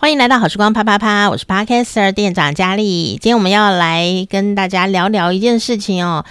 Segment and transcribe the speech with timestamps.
[0.00, 3.18] 欢迎来到好时光啪啪啪，我是 Podcaster 店长佳丽。
[3.20, 6.24] 今天我们要来跟大家聊聊一件事情哦。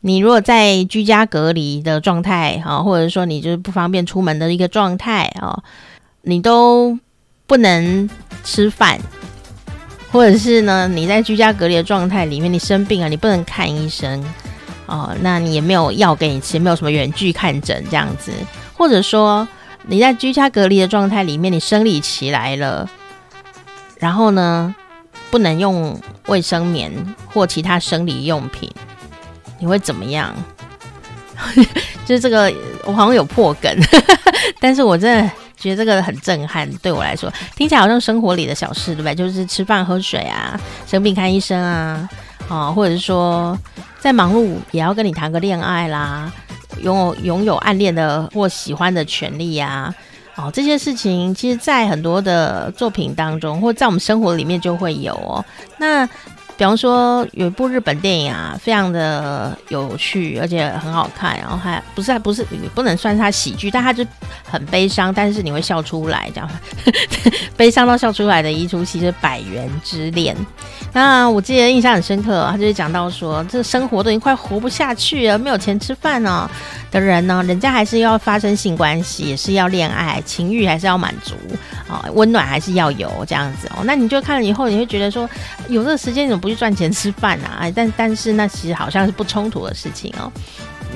[0.00, 5.62] 你如果在居家隔离的状态啊，或者说你就是不方便出门的一个状态哦，
[6.22, 6.98] 你都
[7.46, 8.08] 不能
[8.44, 8.98] 吃饭，
[10.10, 14.24] 或者是呢，你在居家隔离的状态里面，你生病了，你不能看医生
[14.86, 18.32] 哦，那你也没有药给你吃，没有什么远距看诊这样子，
[18.72, 19.46] 或者说
[19.84, 22.88] 你在居家隔离的状态里面，你生理期来了。
[24.02, 24.74] 然后呢，
[25.30, 26.92] 不能用卫生棉
[27.32, 28.68] 或其他生理用品，
[29.60, 30.34] 你会怎么样？
[32.04, 32.52] 就是这个，
[32.84, 33.72] 我好像有破梗，
[34.58, 39.14] 但是我真的觉得这个很震撼，对我来说，听起来好像生活里的小事，对不对？
[39.14, 42.08] 就是吃饭喝水啊，生病看医生啊，
[42.48, 43.56] 啊，或者是说
[44.00, 46.28] 在忙碌也要跟你谈个恋爱啦，
[46.82, 49.94] 拥有拥有暗恋的或喜欢的权利呀。
[50.42, 55.44] 哦，这些事情其实，在很多的作品当中，或在我们生活里面就会有哦。
[55.78, 56.04] 那
[56.56, 62.44] 比方说，有一部日本电影啊，非常的有趣，而且很好看，然后还不是还不是
[62.74, 64.04] 不能算是它喜剧，但它就
[64.44, 66.50] 很悲伤，但是你会笑出来，这样
[67.56, 70.36] 悲伤到笑出来的一出戏是《百元之恋》。
[70.92, 76.48] 那我记得印象很深刻，他就是讲到说，这生活都已经快活不下去了，没有钱吃饭呢。
[76.90, 81.34] 的人呢，人家还是要发生性关系，也是要恋爱，情欲还是要满足
[81.88, 83.82] 啊，温暖还是要有这样子哦。
[83.84, 85.26] 那你就看了以后，你会觉得说，
[85.68, 87.56] 有这个时间你怎么不去赚钱吃饭啊？
[87.60, 90.30] 哎，但但是那其实好像是不冲突的事情哦，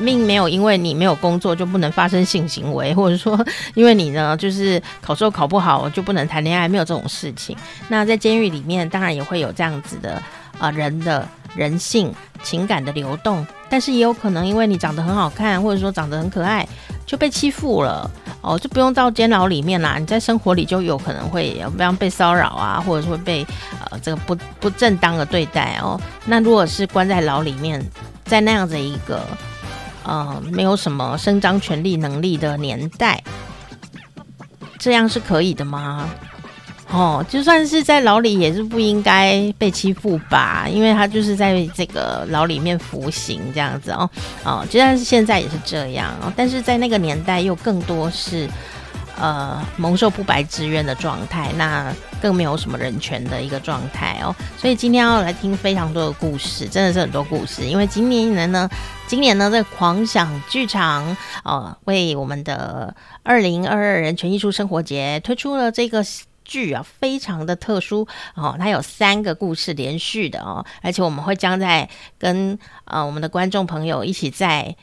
[0.05, 3.39] 并没有因为你没有工作就不能发生性行为，或者说
[3.75, 7.57] 因为你呢就是考试考不好就不能谈恋爱，没有这种事情。
[7.89, 10.23] 那在监狱里面，当然也会有这样子的
[10.59, 13.47] 啊、人的人性情感的流动。
[13.69, 16.67] 但是也有可能，因为你长得很好看，或者说长得很可爱，
[17.05, 18.09] 就被欺负了
[18.41, 19.99] 哦，就不用到监牢里面啦。
[19.99, 23.45] 你在生活里就有可能会，比方被骚扰啊，或者是会被
[23.91, 26.01] 呃这个不不正当的对待哦。
[26.27, 27.85] 那如果是关在牢里面，
[28.25, 29.21] 在那样子一个
[30.07, 33.23] 呃没有什么伸张权利能力的年代，
[34.79, 36.09] 这样是可以的吗？
[36.93, 44.09] 哦，就算是在牢里也是不应该被欺负吧，因为他就是在这个牢里面服刑这样子哦。
[44.45, 48.49] 哦，就算是现在也是这样，但是在那个年代又更多是
[49.19, 51.93] 呃蒙受不白之冤的状态，那
[52.27, 54.35] 更没有什么人权的一个状态哦。
[54.59, 58.69] 所以今天要来听非常多的故事，真的是很多故事，因为今年呢，
[59.07, 62.93] 今年呢，在狂想剧场哦为我们的
[63.23, 66.05] 二零二二人权艺术生活节推出了这个。
[66.49, 68.07] 剧啊，非常的特殊
[68.37, 74.77] 哦，它有三个故事连续的哦，而且我们会将在跟呃我们的观众朋友一起在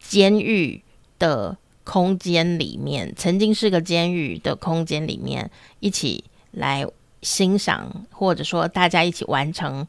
[0.00, 0.82] 监狱
[1.20, 6.24] 的空间里面，曾经是个监狱的空间里面，一起
[6.54, 6.86] 来
[7.22, 9.86] 欣赏，或者说大家一起完成。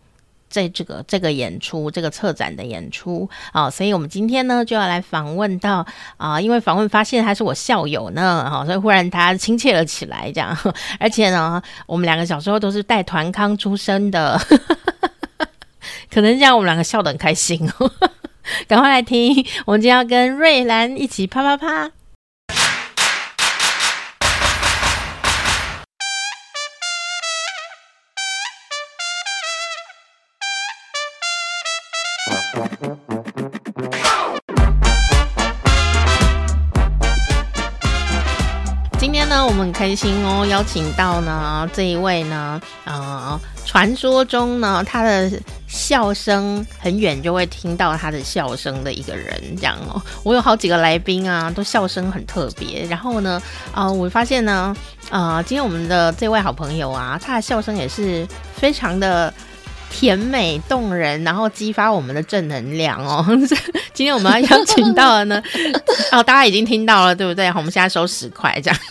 [0.48, 10.56] 在这个这个演出，这个策展的演出啊，所以我们今天呢就要来访问到啊，因为访问发现他是我校友呢，哈，所以忽然他亲切了起来，这样，
[10.98, 14.40] 而且呢，我们两个小时候都是带团康出身的，
[16.10, 17.92] 可能这样我们两个笑得很开心哦，
[18.70, 21.92] 赶快来听，我们今天要跟瑞兰一起啪啪啪。
[39.66, 45.32] 很开心哦，邀请到呢这一位呢，呃，传说中呢，他的
[45.68, 50.00] 笑声很远就会听到他的笑声的一个人，这样哦。
[50.22, 52.86] 我有好几个来宾啊，都笑声很特别。
[52.86, 53.42] 然后呢，
[53.74, 54.76] 啊、我发现呢，
[55.10, 58.24] 啊、今天我们的这位好朋友啊，他的笑声也是
[58.56, 59.34] 非常的。
[59.90, 63.26] 甜美动人，然后激发我们的正能量哦。
[63.94, 65.42] 今天我们要邀请到的呢，
[66.12, 67.48] 哦，大家已经听到了，对不对？
[67.50, 68.80] 我们现在收十块这样。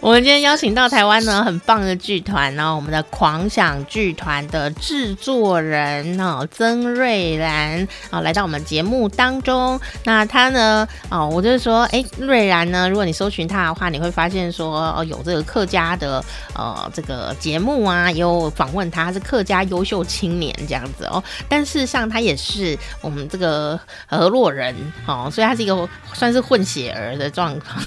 [0.00, 9.80] 我们今天邀请到台湾呢很棒的剧团，然后我们的狂想剧团的制作人哦曾瑞兰啊来到我们节目当中。
[10.04, 16.22] 那他呢哦，我就是说，哎，瑞兰呢，如果你搜寻他的话，你会发现说哦有这个客家的
[16.54, 21.20] 呃这个节目啊，也有访问他，他是客家优秀青年这样子哦。
[21.48, 24.72] 但事实上他也是我们这个河洛人
[25.06, 27.82] 哦，所以他是一个算是混血儿的状况。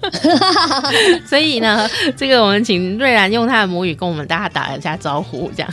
[1.26, 5.70] 所以呢，这个我们请瑞兰用他的母语跟我们大家打一下招呼，这样。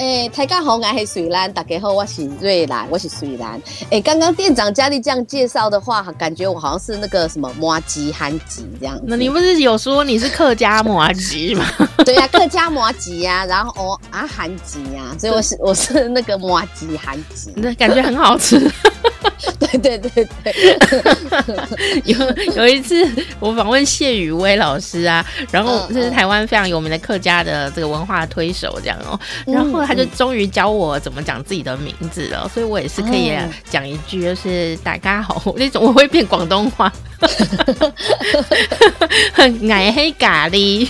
[0.00, 3.60] 哎，大家好，我是水兰，大家好，我是瑞兰，我是水兰。
[3.90, 8.98] 哎，刚刚店长佳丽这样介绍的话，感觉我好像是那个什么摩吉韩吉这样。
[9.04, 11.66] 那你不是有说你是客家摩吉吗？
[12.02, 18.58] 对呀、啊，客家摩吉呀，然后哦啊韩吉呀，所以我是我是那个摩吉韩吉，那感觉很好吃。
[19.58, 20.52] 对对对对，
[22.04, 22.16] 有
[22.56, 23.06] 有一次
[23.38, 33.32] 我访问谢宇威老师啊，然后这是台湾非常有名的客家的这个文化推手这样哦，然后他就终于教我怎么讲自己的名字了，所以我也是可以
[33.68, 36.92] 讲一句，就是大家好，那种我会变广东话，
[39.34, 40.88] 很爱黑咖喱，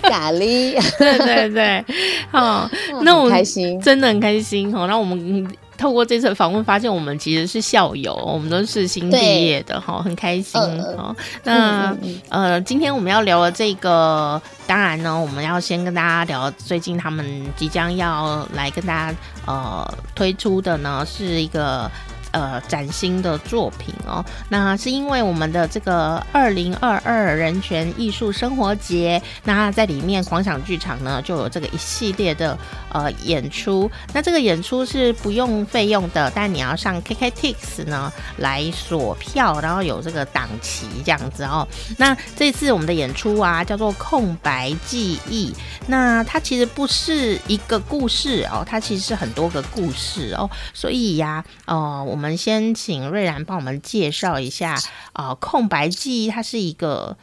[0.00, 1.84] 咖喱， 对对对，
[2.32, 2.66] 哦，
[3.02, 5.46] 那我们开心，真的很开心哦，那我们。
[5.82, 10.60] 透过这次访问，发现我们其实是校友，我们都是新毕业的哈，很开心
[10.96, 11.12] 哈。
[11.42, 11.92] 那
[12.28, 17.26] 呃，今天我们要聊的这个，当然呢，我们要先跟大家聊最近他们
[17.56, 21.90] 即将要来跟大家呃推出的呢，是一个。
[22.32, 32.58] 呃，崭新的作品哦，那是因为我们的这个二零二二人权艺术生活节，那在里面狂想剧场呢就有这个一系列的
[32.90, 41.68] 呃演出，那这个演出是不用费用的，但你要上 KKTIX 呢来锁票，然后有这个档期这样子哦。
[41.98, 45.54] 那这次我们的演出啊叫做空白记忆，
[45.86, 52.21] 那它其实不是一个故事哦，它其实是很多个故事哦，所以呀，呃，我们。
[52.22, 54.74] 我们先请瑞兰帮我们介绍一下
[55.12, 57.16] 啊、呃，空白记忆它是一个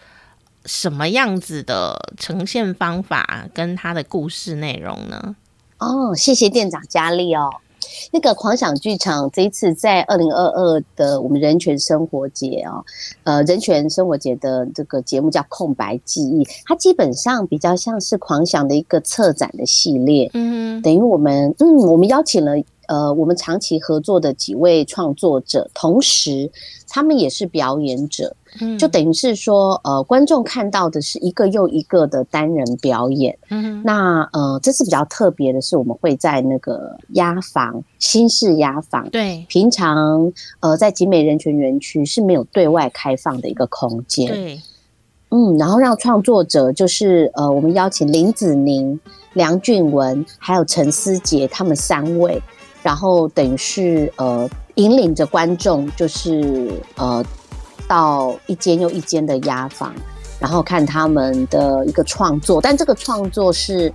[0.65, 5.37] 什么样子的呈现方法，跟它的故事内容呢？
[5.77, 7.49] 哦，谢谢店长佳丽哦。
[8.11, 12.83] 那个狂想剧场这一次在二零二二的我们人权生活节哦，
[13.23, 20.29] 呃，人权生活节的这个节目叫空白记忆，它基本上比较像是狂想的一个策展的系列。
[20.33, 22.61] 嗯，等于我们嗯，我们邀请了。
[22.89, 26.51] 呃，我们长期合作的几位创作者，同时
[26.87, 28.35] 他们也是表演者，
[28.79, 33.37] 就等于是说，呃，观众看到的是一个又一个的单人表演。
[33.51, 44.27] 嗯，那呃，这次比较特别的是，我们会在那个压房，新式压房，对，平常呃在集美人权园区是没有对外开放的一个空间。
[44.27, 44.59] 对，
[45.29, 48.99] 嗯，然后让创作者就是呃，我们邀请林子宁、
[49.33, 52.41] 梁俊文还有陈思杰他们三位。
[52.81, 57.23] 然后等于是呃引领着观众，就是呃
[57.87, 59.93] 到一间又一间的压房，
[60.39, 62.61] 然后看他们的一个创作。
[62.61, 63.91] 但这个创作是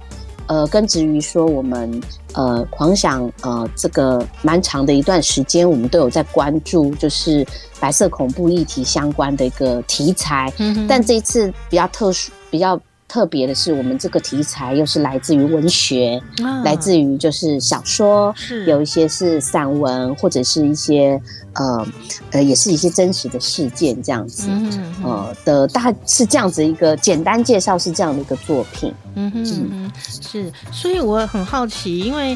[0.47, 2.03] 呃根植于说我们
[2.35, 7.47] 呃狂想呃这个蛮长的一段时间，我们都有在关注，就是
[7.81, 10.53] 白色恐怖议题相关的一个题材。
[10.59, 10.87] 嗯哼。
[10.87, 12.79] 但这一次比较特殊，比较。
[13.07, 21.21] 特别的是，我们这个题材又是来自于文学，啊、来自于就是小说，是有一些是散文，或者是一些
[21.53, 21.87] 呃
[22.33, 28.93] 呃，也是一些真实的事件这样子，嗯、哼哼呃的大是这样子一个简单介绍，是这样的一个作品。
[29.15, 32.35] 嗯哼，哼，嗯，是，所以我很好奇，因为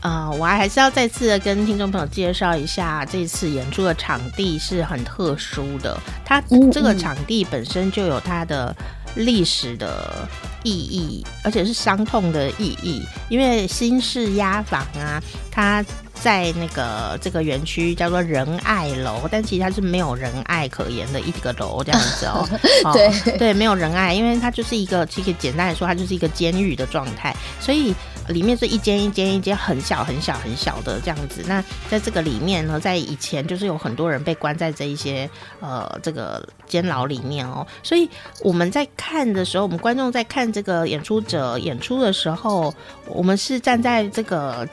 [0.00, 6.42] 啊、呃，我还是要再次的跟听众朋友介绍一下，这次演出的场地是很特殊的，它
[6.72, 8.74] 这个场地本身就有它的。
[9.14, 10.28] 历史的
[10.62, 15.84] 意义，而且是伤痛的意义，因为新式压房啊，它
[16.14, 22.46] 在那个这个园区叫做仁爱楼，但其实它是没有仁爱可言的一个楼这样子哦。
[22.92, 27.94] 对、哦、对，没有仁爱，因为它就是一个，其实简单来说，它就是一个监狱的状态，所以。
[28.30, 31.42] 里面是一间一间一间很小很小很小的这样子。
[31.46, 35.28] 那在这个里面呢，在以前就是有很多人被关在这一些
[35.60, 37.66] 呃这个监牢里面哦。
[37.82, 38.08] 所以
[38.42, 42.72] 我们在看的时候，我们观众在看这个演出者演出的时候，
[43.06, 44.66] 我们是站在这个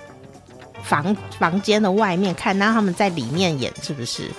[0.84, 4.30] 房房间的外面看，那他们在里面演是不是？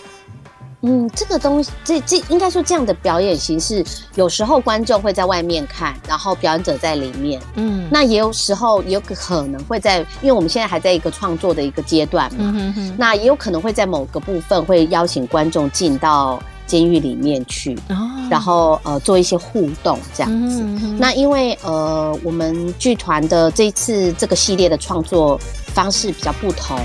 [0.82, 7.40] 嗯，这个东西，这这应该说这样的表演形式，有时候观众会在外面看，然后表演者在里面。
[7.54, 17.96] 嗯，那也有时候也有可能会在，因为我们现在还在一个创作的一个阶段嘛，嗯、哼哼，那也有可能会在某个部分会邀请观众进到监狱里面去，哦、
[18.30, 20.62] 然后呃做一些互动这样子。
[20.62, 25.36] 嗯、哼哼，那因为呃我们剧团的这一次这个系列的创作
[25.74, 26.78] 方式比较不同。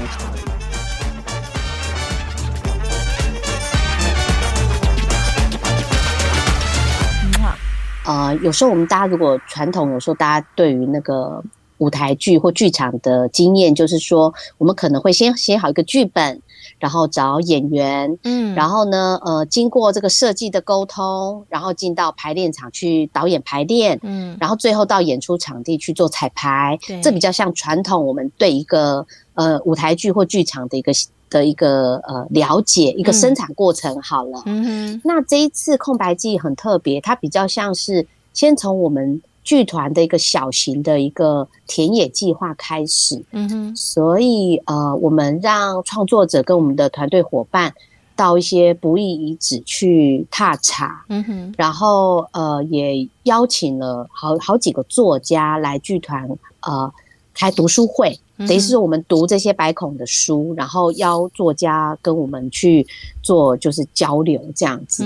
[8.05, 11.41] 呃，有时候我们大家如果传统，有时候大家对于那个
[11.77, 16.41] 舞台剧或剧场的经验，就是说，我们可能会先写好一个剧本，
[16.79, 30.91] 然后找演员，嗯，然后呢，呃，经过这个设计的沟通，然后进到排练场去导演排练，嗯，然后最后到演出场地去做彩排，对，这比较像传统我们对一个呃舞台剧或剧场的一个
[31.33, 39.21] 的一个呃了解，一个生产过程好了，嗯哼，那这一次空白记忆很特别，它比较像是先从我们。
[39.45, 47.73] 剧团的一个小型的一个田野计划开始，嗯哼，所以呃，我们让创作者跟我们的团队伙伴
[48.15, 56.25] 到一些不易遗址去踏查，嗯哼，然后呃，也邀请了好好几个作家来剧团
[56.61, 56.89] 呃
[57.33, 58.17] 开读书会。
[58.35, 62.85] 等于是我们读这些百孔的书，然后邀作家跟我们去
[63.21, 65.05] 做就是交流这样子。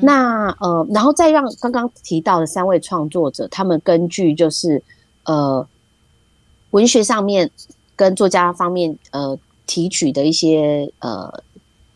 [0.00, 4.82] 那呃，然后再让刚刚提到的三位创作者，他们根据就是
[5.24, 5.66] 呃
[6.70, 7.50] 文学上面
[7.94, 11.42] 跟作家方面呃提取的一些呃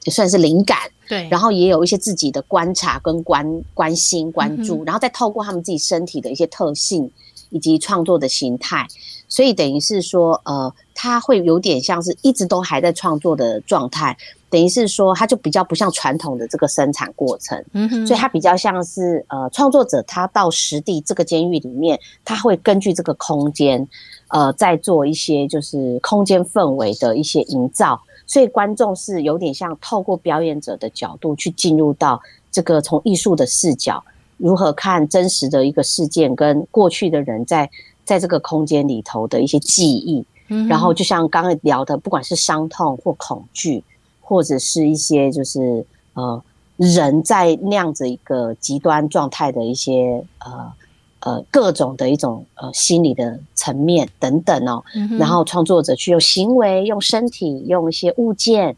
[0.05, 0.79] 也算是灵感，
[1.09, 7.11] 对，然后也有一些自己的观察跟关关心关注，然后再透过他们自己身体的一些特性
[7.49, 8.87] 以及创作的形态。
[9.29, 14.17] 所以等于是说，呃，他会有点像是一直都还在创作的状态，
[14.49, 23.87] 等于是说，他就比较不像传统的这个生产过程，嗯哼，所以他比较像是呃，创作者他到实地这个监狱里面，他会根据这个空间，
[24.29, 32.21] 呃，在做一些就是空间氛围的一些营造，所以观众是有点像透过表演者的角度去进入到
[32.53, 34.03] 这个从艺术的视角，
[34.37, 37.69] 如何看真实的一个事件跟过去的人在。
[38.07, 43.83] 在这个空间里头的一些记忆，嗯，然后就像刚刚聊的，不管是伤痛或恐惧，
[44.21, 45.85] 或者是一些就是
[46.15, 46.41] 呃
[46.77, 50.73] 人在那样子一个极端状态的一些呃
[51.21, 58.77] 呃各种的一种呃心理的层面等等哦，嗯，然后创作者去用行为、用身体、用一些物件，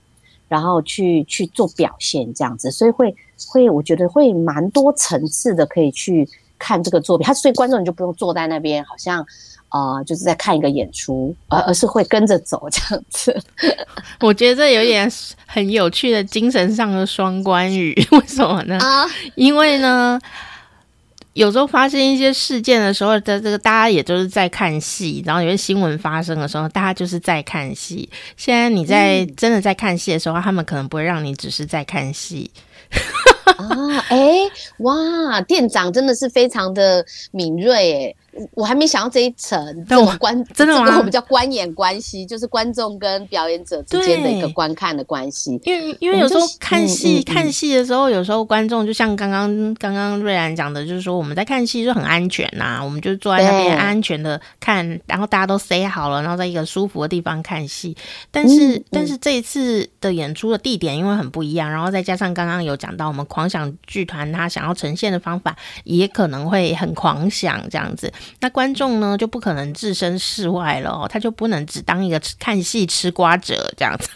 [0.48, 3.14] 然后去去做表现这样子，所以会
[3.46, 6.26] 会我觉得会蛮多层次的可以去。
[6.58, 9.24] 看这个作品，他所以观众你就不用坐在那边，好像
[9.70, 13.42] 呃就是在看一个演出，而而是会跟着走这样子。
[14.20, 15.10] 我觉得这有点
[15.46, 18.78] 很有趣的精神上的双关语， 为什么呢？
[18.78, 20.18] 啊，因为呢，
[21.34, 28.08] 有时候发生一些事件的时候，在这个大家也就是在看戏，然后有些新闻发生的时候，大家就是在看戏。
[28.36, 32.50] 现在你在真的在看戏的时候，嗯，他们可能不会让你只是在看戏。
[33.56, 38.14] 啊，哎、哇，店长真的是非常的敏锐，哎。
[38.54, 40.84] 我还没想到这一层，但我观 真的吗？
[40.84, 45.58] 这个我们叫观演关系，就是观众跟表演者之间的一个观看的关系。
[45.64, 57.96] 因为因为有时候看戏、嗯嗯、看戏的时候，有时候观众就像刚刚刚刚瑞兰讲的，就是说我们在看戏就很安全呐、啊，我们就坐在那边安全的看，然后大家都塞好了，然后在一个舒服的地方看戏。
[58.30, 68.12] 但是、嗯、但是这一次的演出的地点因为很不一样，然后再加上刚刚有讲到我们狂想剧团他想要呈现的方法，也可能会很狂想这样子。
[68.40, 74.08] 那观众呢就不可能置身事外了，他就不能只当一个看戏吃瓜者这样子。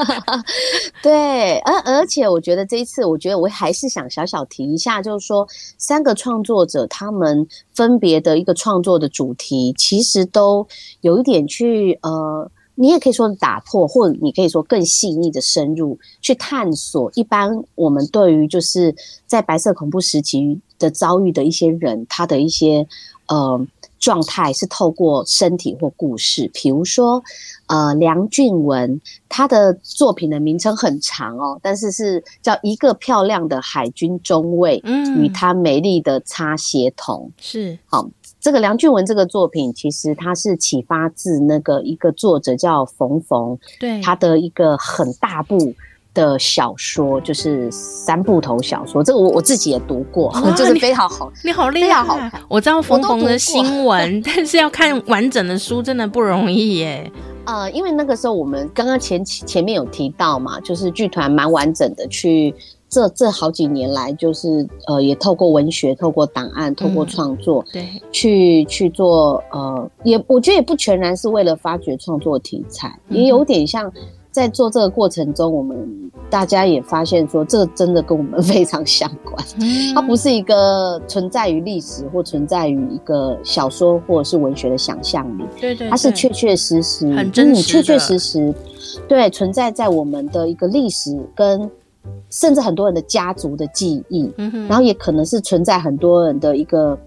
[1.02, 5.46] 对，而而且我觉得这一次，我觉得我还是想小小提一下，就是说
[5.78, 10.66] 三个创作者他们分别的一个创作的主题，其实都
[11.00, 12.50] 有一点去呃，
[12.80, 17.12] 你也可以说打破，或者你可以说更细腻的深入去探索。
[17.14, 18.94] 一般我们对于就是
[19.26, 22.86] 在白色恐怖时期的遭遇的一些人，他的一些。
[23.30, 23.64] 呃，
[24.00, 27.22] 状态是透过身体或故事，比如说，
[27.68, 38.10] 呃，梁俊文他的作品的名称很长哦，但是是叫一个漂亮的海军中尉，嗯，与他美丽的擦鞋童，是好，
[38.40, 45.74] 这个梁俊文这个作品其实它是启发自那个一个作者叫冯冯，对，他的一个很大部。
[46.12, 52.32] 的小说就是三部头小说，这个我我自己也读过，就是非常好，你好厉害，好看。
[52.48, 57.08] 我知道冯冯的新闻， 但是要看完整的书真的不容易耶。
[57.44, 62.52] 呃，因为那个时候我们刚刚前前面有提到嘛，就是剧团蛮完整的去
[62.90, 73.90] 这这好几年来，就是呃也透过文学、透过档案、透过创作，嗯、对，去去做呃也我觉得也不全然是为了发掘创作题材，也有点像。
[74.32, 75.76] 在做这个过程中，我们
[76.30, 79.44] 大家也发现说，这个真的跟我们 非常相关。
[79.58, 88.54] 嗯、它不是一个存在于历史或存在于一个小说或者是文学的想象里，对，对对，它是确确实实、很真实、确确实实，
[89.08, 91.68] 对，存在在我们的一个历史跟
[92.30, 96.98] 甚至很多人的家族的记忆，嗯、然后也可能是存在很多人的一个。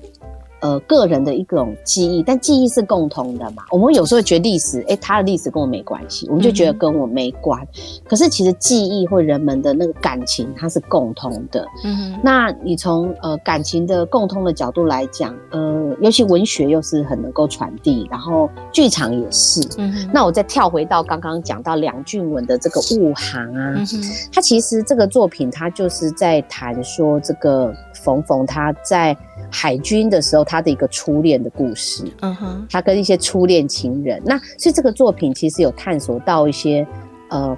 [0.64, 3.64] 呃个人的一种记忆，但记忆是共同的嘛。
[3.70, 7.62] 我们有时候觉得历史，哎、欸，他的历史跟我没关系，我们就觉得跟我没关。
[7.62, 11.68] 嗯、可是其实记忆或人们的那个感情，它是共通的。
[11.84, 19.60] 嗯哼，那你从呃感情的共通的角度来讲，呃，尤其文学又是很能够传递，然后剧场也是。
[19.78, 24.02] 嗯哼，那我再跳回到刚刚讲到梁俊文的这个雾行啊，嗯哼，
[24.32, 29.14] 他其实这个作品，他就是在谈说这个冯冯他在
[29.54, 32.04] 海军的时候，他的一个初恋的故事。
[32.22, 36.86] 嗯哼，他跟一些初恋情人，那所以这个作品其实有探索到一些
[37.30, 37.56] 呃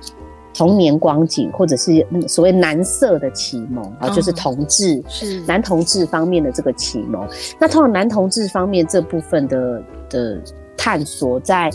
[0.54, 7.26] 童年光景，或者是所谓男色的启蒙啊，就是同志是男同志方面的这个启蒙。
[7.58, 10.42] 那通常男同志方面这部分的的
[10.76, 11.72] 探索，在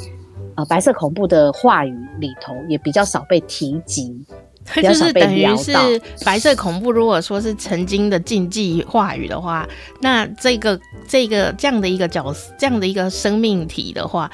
[0.56, 4.22] 呃白色恐怖的话语里头也比较少被提及。
[4.82, 5.72] 就是等于是
[6.24, 9.66] 白色恐怖，如果说是曾经的禁忌话语的话，
[10.00, 14.30] 那这个这个这样的一个角色，这样的一个生命体的话，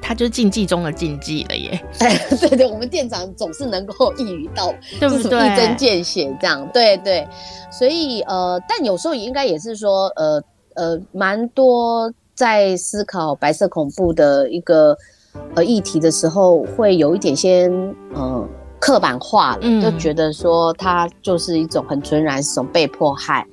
[0.00, 1.80] 它就是禁忌中的禁忌了耶。
[2.00, 5.52] 哎，对对，我们店长总是能够一语道，对不对？
[5.52, 7.26] 一针见血这样，对对。
[7.70, 10.42] 所以呃，但有时候也应该也是说，呃
[10.74, 14.96] 呃，蛮多在思考白色恐怖的一个
[15.54, 17.94] 呃议题的时候，会有一点先嗯。
[18.14, 23.46] 呃刻板化了，就觉得说他就是一种很纯然是一种被迫害，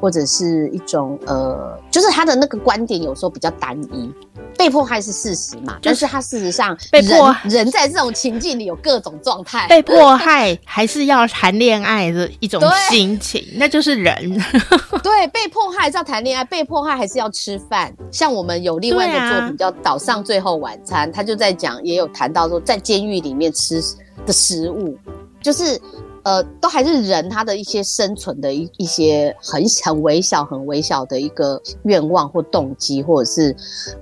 [0.00, 4.12] 或者是一种呃，就是他的那个观点有时候比较单一。
[4.56, 5.74] 被迫害是事实嘛？
[5.74, 9.68] 就是、但是他事实上被迫人在这种情境里有各种状态。
[9.68, 14.16] 被迫害还是要谈恋爱的一种心情，那就是人。
[15.00, 17.94] 对，被迫害是要谈恋爱，被迫害还是要吃饭。
[18.10, 23.80] 像我们有另外一个作品叫《岛上最后晚餐》，他就在讲，也有谈到说在监狱里面吃。
[24.26, 24.96] 的食物，
[25.40, 25.80] 就是，
[26.24, 33.54] 呃，都还是人他的一些生存的一一些很很微小、很微小的一个愿望或动机，或者是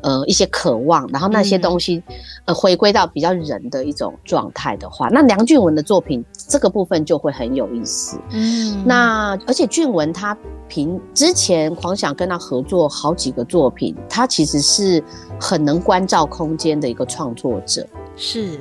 [0.03, 2.15] 呃一些渴望，然后那些东西，嗯、
[2.47, 8.19] 呃，回归到比较人的一种状态的话，那梁俊文的作品这个部分就会很有意思。
[8.31, 10.37] 嗯，那而且俊文他
[10.69, 15.05] 凭之前狂想跟他合作好几个作品，他其实是
[15.39, 17.87] 很能关照空间的一个创作者。
[18.17, 18.59] 是。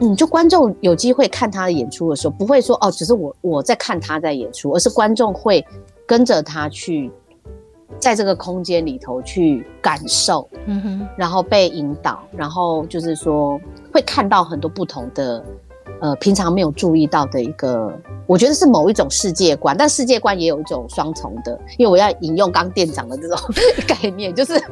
[0.00, 5.64] 嗯，就观众有机会看他的演出的时候，不会说哦，只是我我在看他在演出，而是观众会
[6.06, 7.10] 跟着他去，
[7.98, 13.60] 在这个空间里头去感受，嗯哼，然后被引导，然后就是说
[13.92, 15.44] 会看到很多不同的。
[16.00, 17.92] 呃，平常没有注意到的一个，
[18.26, 23.38] 我觉得是某一种世界观，但世界观也有一种双重的，因为我要引用刚店长的这种
[23.86, 24.62] 概念，就是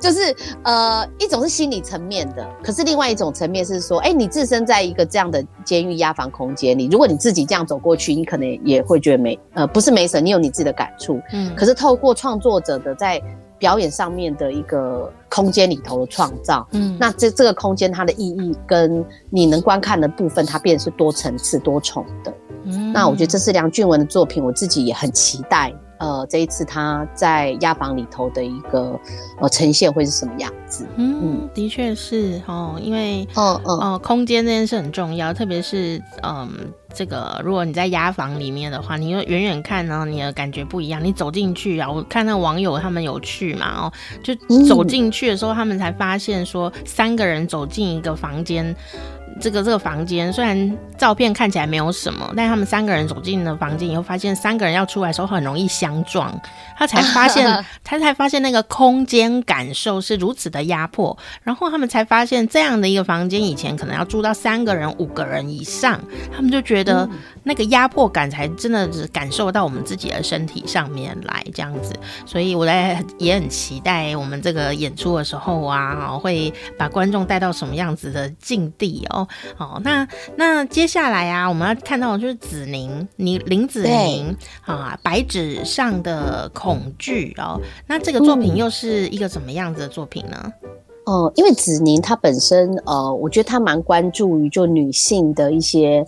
[0.00, 13.22] 就是呃，一种是心理层面的，可是另外一种层面是说，哎、欸，你置身在一个这样的监狱押房空间里，如果你自己这样走过去，你可能也会觉得没呃，不是没什么，你有你自己的感触，嗯，可是透过创作者的在。
[13.64, 22.30] 表演上面的一个空间里头的创造，嗯，那这这个空间它的意义跟你能观看的部分，它变成是多层次、多重的。
[22.64, 25.72] 嗯，那我觉得这是梁俊文的作品，我自己也很期待。
[25.98, 28.98] 呃，这一次他在压房里头的一个
[29.40, 30.86] 呃呈现会是什么样子？
[30.96, 36.34] 嗯，嗯的确是哦，因为哦哦、呃，空间这件事很重要，特别是嗯。
[36.34, 36.48] 呃
[36.96, 41.02] 这个，如果你在压房里面的话，你远远看呢，你的感觉不一样。
[41.02, 44.32] 你走进去啊，我看那网友他们有去嘛，哦，就
[44.64, 48.76] 走进去的时候，他们才发现说，三个人走进一个房间。
[49.40, 56.32] 这个这个房间虽然照片看起来没有什么，但他们三个人走进了房间以后，发现三个人要出来的时候很容易相撞，
[56.76, 66.00] 他才发现， 他才发现那个空间感受是如此的压迫，然后他们才发现这样的一个房间以前可能要住到三个人、五个人以上，
[66.34, 67.08] 他们就觉得
[67.42, 71.92] 那个压迫感才真的是感受到我们自己的身体上面来这样子，
[72.24, 79.23] 所以我在也很期待我们这个演出的时候啊，会把观众带到什么样子的境地哦。
[79.58, 80.06] 哦，那
[80.36, 87.60] 那接下来啊，我们要看到的就是子宁，你林子宁啊，白纸上的恐惧哦。
[87.86, 90.52] 那这个作品又是一个什么样子的作品呢？
[91.06, 96.04] 哦、嗯呃，因为子宁她本身呃，我觉得她蛮关注于就女性的一些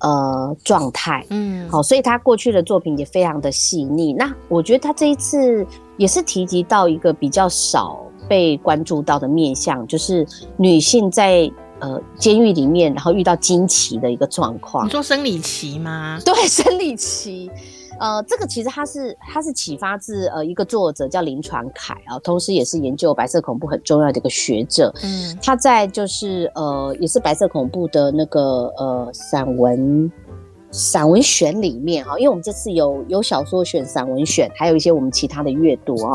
[0.00, 4.12] 呃状态，嗯，好，所以她过去的作品也非常的细腻。
[4.12, 5.64] 那我觉得她这一次
[5.96, 11.50] 也是提及到一个比较少被关注到的面向，就是女性在。
[11.80, 14.86] 呃，监狱里面，然后遇到惊奇的一个状况。
[14.86, 16.18] 你说生理期吗？
[16.24, 17.50] 对，生理期。
[17.98, 24.90] 呃，这个其实它是它是启发自呃一个作者叫林传凯啊，同时也是研究白色恐怖很重要的一个学者。
[25.02, 30.10] 嗯，他在就是呃也是白色恐怖的那个呃散文
[30.70, 36.12] 散文选里面哈，因为我们这次有有小说选、散文选，还有一些我们其他的阅读啊，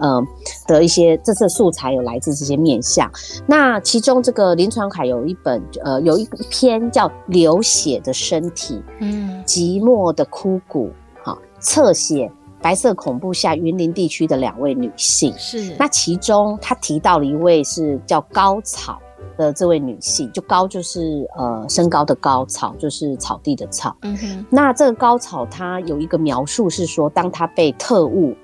[0.00, 0.26] 嗯
[0.66, 3.10] 的一些这次素材有来自这些面向。
[3.46, 10.90] 那其中这个林传凯有一本呃有一篇叫《流血的身体》，嗯，寂寞的枯骨，
[11.24, 12.30] 哈，侧写
[12.62, 15.34] 白色恐怖下云林地区的两位女性。
[15.36, 19.00] 是，那其中他提到了一位是叫高草。
[19.36, 23.96] 的这位女性，就高就是呃身高的高，草就是草地的草。
[24.02, 24.46] 嗯哼。
[24.50, 28.34] 那这个高草，她有一个描述是说，当她被特务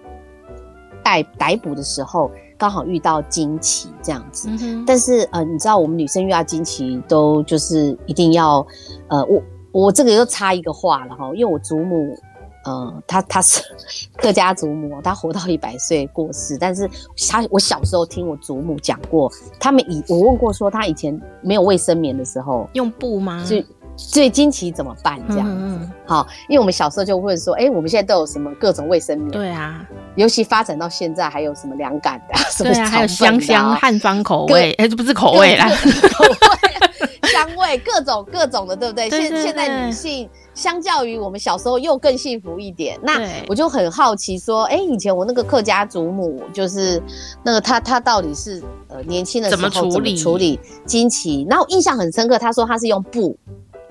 [1.02, 4.48] 逮逮捕的时候，刚好遇到惊奇这样子。
[4.50, 4.84] 嗯哼。
[4.86, 8.66] 但是呃，你知道我们女生遇到惊奇都就是一定要
[9.08, 12.16] 呃，我我这个又插一个话了哈，因为我祖母。
[12.64, 13.60] 嗯，他他是
[14.16, 16.56] 客家祖母，他活到一百岁过世。
[16.58, 16.88] 但是
[17.28, 23.44] 他我小时候听我祖母讲过，他们以我问过说，他以前没有卫生棉的时候，用布吗？
[23.44, 25.20] 所以所以经期怎么办？
[25.28, 29.30] 这样子，嗯嗯好，因为我们小时候就问说，哎、欸，我们现在都有什么各种卫生棉？
[29.30, 36.32] 对啊，尤其发展到现在，还有什么凉感的，什么对啊，还有香香汉方口味，哎，这不是口味啦，口味
[37.28, 39.10] 香味各种各种的，对不对？
[39.10, 40.28] 现现在女性。
[40.54, 47.02] 相较于我们小时候又更幸福一点，那我就很好奇说，哎、欸，以前我那个客家祖母就是
[47.42, 51.46] 那个她她到底是呃年轻的时候怎么处理处理经期？
[51.48, 53.34] 然后印象很深刻，她说她是用布。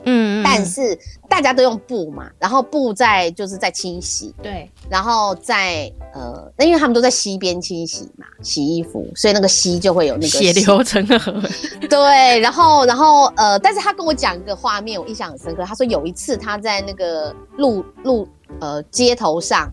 [0.05, 0.97] 嗯，但是
[1.29, 11.33] 大家都用布嘛，然后布在就是在清洗，对，然后在呃，那因为他们都在溪边清洗嘛，洗衣服，所以那个溪就会有那个血流成河。
[11.89, 15.63] 对，然后然后呃，但是他跟我讲一个画面，我印象很深刻。
[15.63, 18.27] 他说有一次他在那个路路
[18.59, 19.71] 呃街头上，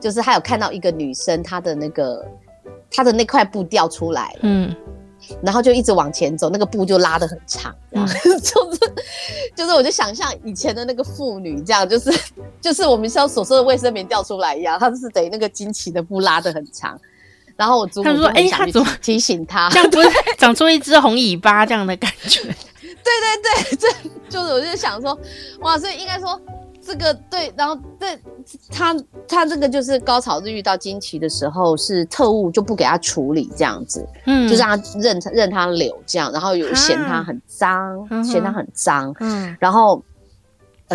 [0.00, 2.26] 就是他有看到一个女生，她的那个
[2.90, 4.74] 她的那块布掉出来了，嗯。
[5.42, 8.78] 然后就一直往前走，那个布就拉得很长，嗯、就 是
[9.56, 12.10] 就是，我就想象以前的那个妇女这样，就是
[12.60, 16.98] 就是我们像所说的卫生棉掉出来一样，她就是等于那个惊奇的布拉得很长。
[17.56, 20.08] 然后我祖母就说：“哎，她怎么提醒她，这样不是
[20.38, 23.88] 长出一只红尾巴这样的感觉？”对对对，这
[24.28, 25.16] 就是我就想说，
[25.60, 26.40] 哇，所以应该说。
[26.86, 28.18] 这个对，然后对
[28.70, 28.94] 他
[29.26, 40.02] 他这个就是高潮日遇到惊奇的时候，是特务就不给他处理这样子，嗯，就让他任任他流这样，然后有嫌他很脏，嗯、嫌他很脏，嗯，然后。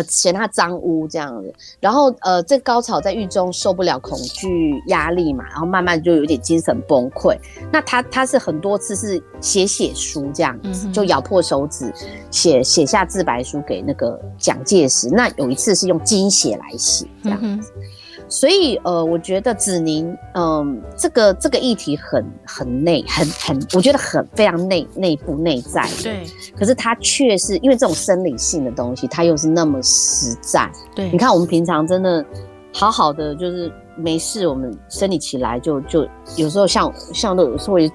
[0.00, 7.36] 呃，嫌他脏污这样子，然后呃，这高潮在狱中受不了恐惧压力嘛，然后慢慢就有点精神崩溃。
[7.72, 11.92] 那他他是很多次是写写书这样子，就咬破手指
[12.30, 15.10] 写写下自白书给那个蒋介石。
[15.10, 17.72] 那有一次是用金血来写这样子。
[18.30, 20.66] 所以，呃，我觉得子宁，嗯、呃，
[20.96, 26.02] 这个这个议题很很内，很很，我觉得很非常内内部内在的。
[26.04, 26.24] 对。
[26.56, 30.70] 可是它却是因为这种生理性的东西，它又是那么实在。
[30.94, 31.10] 对。
[31.10, 32.24] 你看，我们平常真的
[32.72, 37.88] 好好的，就是没事，我们生理起来就就有时候像像都有时候会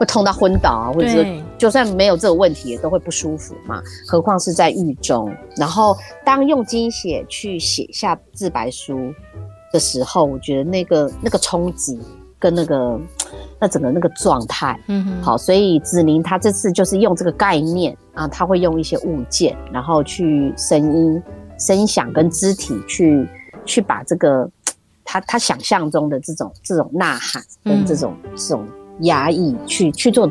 [0.00, 1.26] 会痛到昏倒啊，或者是
[1.58, 3.82] 就算没有这个问题，也都会不舒服嘛。
[4.08, 9.12] 何况是在狱中，然后当用精血去写下自白书。
[9.72, 11.98] 的时候，我觉得那个那个冲击
[12.38, 13.00] 跟那个
[13.60, 21.22] 那整个那个状态，嗯哼，好，所以子宁他这次就是用这个概念啊，他会用一些物件，然后去声音、
[21.58, 23.26] 声响跟肢体去
[23.64, 24.48] 去把这个
[25.04, 28.66] 他他想象中的这种这种呐喊跟这种、嗯、这种
[29.00, 30.30] 压抑去去做。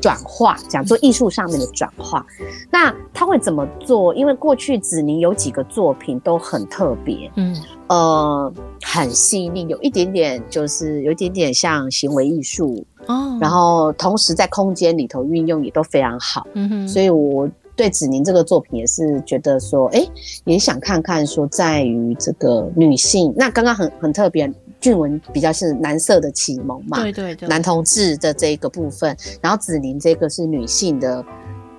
[0.00, 2.26] 转化，讲做艺术上面的转化，
[2.70, 4.14] 那他会怎么做？
[4.14, 20.06] 因为过去子宁有几个作品都很特别，嗯，呃，很细腻，有一点点就是有一点点像行为艺术哦，然后同时在空间里头运用也都非常好，嗯哼，所以我对子宁这个作品也是觉得说，哎，
[20.44, 24.52] 也想看看说在于这个女性，那刚刚很很特别。
[24.84, 31.24] 俊文比较是男色的启蒙嘛，对对对，男同志的这个部分，然后子宁这个是女性的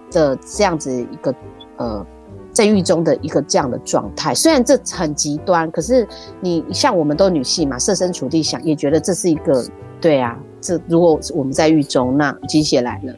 [0.10, 1.36] 的这样子一个
[1.78, 2.04] 呃，
[2.52, 4.34] 在狱中的一个这样的状态。
[4.34, 6.08] 虽然这很极端，可是
[6.42, 9.64] 你像我们都女性嘛，设身处地想，也觉得这是一个
[10.02, 10.36] 对啊。
[10.60, 13.14] 这如果我们在狱中，那鸡血来了，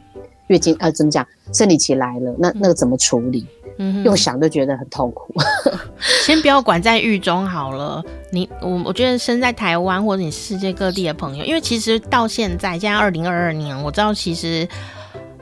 [0.48, 3.46] 月经呃怎么讲，生理期来了，那那个怎么处理？
[3.80, 5.34] 嗯，用想都觉得很痛苦。
[6.26, 14.68] 先不要管在狱中好了，你我我觉得身在台湾或者你世界各地的朋友，因为其实到现在，现在二零二二年，我知道其实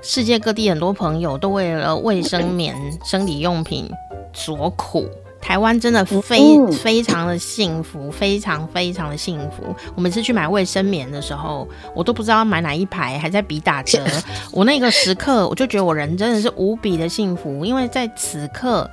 [0.01, 3.89] 世界各地很多朋友都为了卫生棉、生理用品
[4.33, 5.07] 所苦。
[5.45, 9.63] 台湾真的非非常的幸福，非常非常的幸福。
[9.93, 14.03] 我每次去买卫生棉的时候，我都不知道买哪一排，还在比打折。
[14.51, 18.89] 我那个时刻，我就觉得我人真的是无比的幸福，因为在此刻，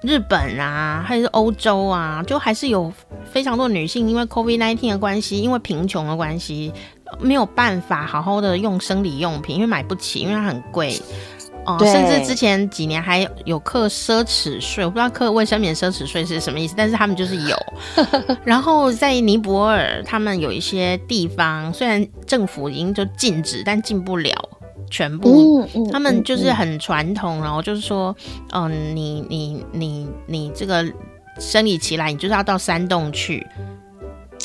[0.00, 2.92] 日本啊，还是欧洲啊，就还是有
[3.30, 6.72] 非常多女性因为 COVID-19 的关系，因为贫穷的关系，
[7.20, 11.00] 没有办法好好的用生理用品，因为买不起，因为它很贵。
[11.66, 17.56] 哦，甚至之前几年还有课奢侈税，我不知道课卫生棉奢侈税是什么意思，但是他们就是有。
[18.44, 24.32] 然后在尼泊尔，他们有一些地方，虽然政府已经就禁止，但进不了
[24.90, 25.62] 全部。
[25.62, 28.14] 嗯嗯、他们就是很传统，然后就是说，
[28.52, 30.84] 嗯、呃，你你你你这个
[31.38, 33.46] 生理期来，你就是要到山洞去。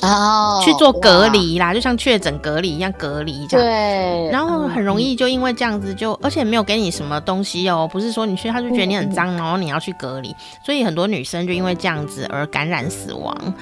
[0.02, 3.66] 哦，oh, 去做隔离啦，就像确诊隔离一样隔离这样。
[3.66, 10.34] 对，然后很容易就因为这样子就，嗯、而且没有给你什么东西哦，不是说你去他就觉得你很脏，嗯、然后你要去隔离，
[10.66, 13.54] 所以很多女生就因为这样子而感染死亡。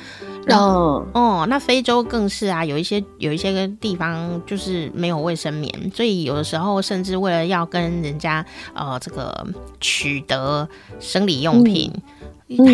[0.46, 9.46] 然后、嗯、哦，那非洲更是啊，有一些有一些个地方就是没有卫生棉，所以有的时候甚至为了要跟人家呃这个
[9.82, 10.70] 取得
[11.00, 11.92] 生理用品。
[11.96, 12.02] 嗯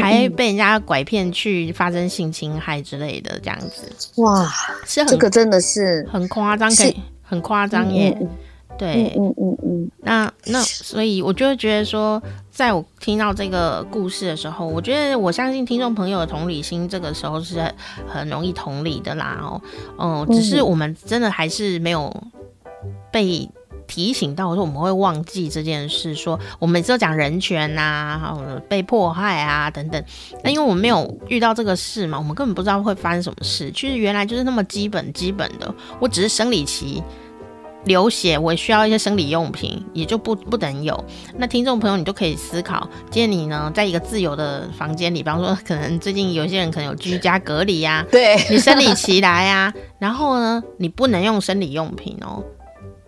[0.01, 4.47] 还被人家拐骗去发生性侵害之类的，这样子哇，
[4.85, 8.15] 是这个真的是很夸张，可以很夸张耶。
[8.77, 17.63] 对，嗯嗯嗯，那那 所以我就会觉得说，在我听到这个故事的时候，我觉得我相信听众朋友的同理心，这个时候是
[18.07, 19.39] 很容易同理的啦。
[19.41, 19.61] 哦，
[20.27, 22.11] 嗯，只是我们真的还是没有
[23.11, 23.49] 被。
[23.87, 28.35] 提醒到说我们会忘记这件事，说我们每次都讲人权呐，
[28.67, 30.03] 被迫害啊等等。
[30.43, 33.71] 那因为我们没有遇到这个事嘛，我们根本不知道会发生什么事。
[33.71, 37.03] 其实原来就是那么基本基本的，我只是生理期
[37.85, 41.03] 流血，我需要一些生理用品，也就不不等有。
[41.37, 52.41] 那听众朋友，你就可以思考，建议你呢，在一个自由的房间里，比方说，可能最近有些人可能有居家隔离呀，对，你生理期来呀，然后呢，你不能用生理用品哦。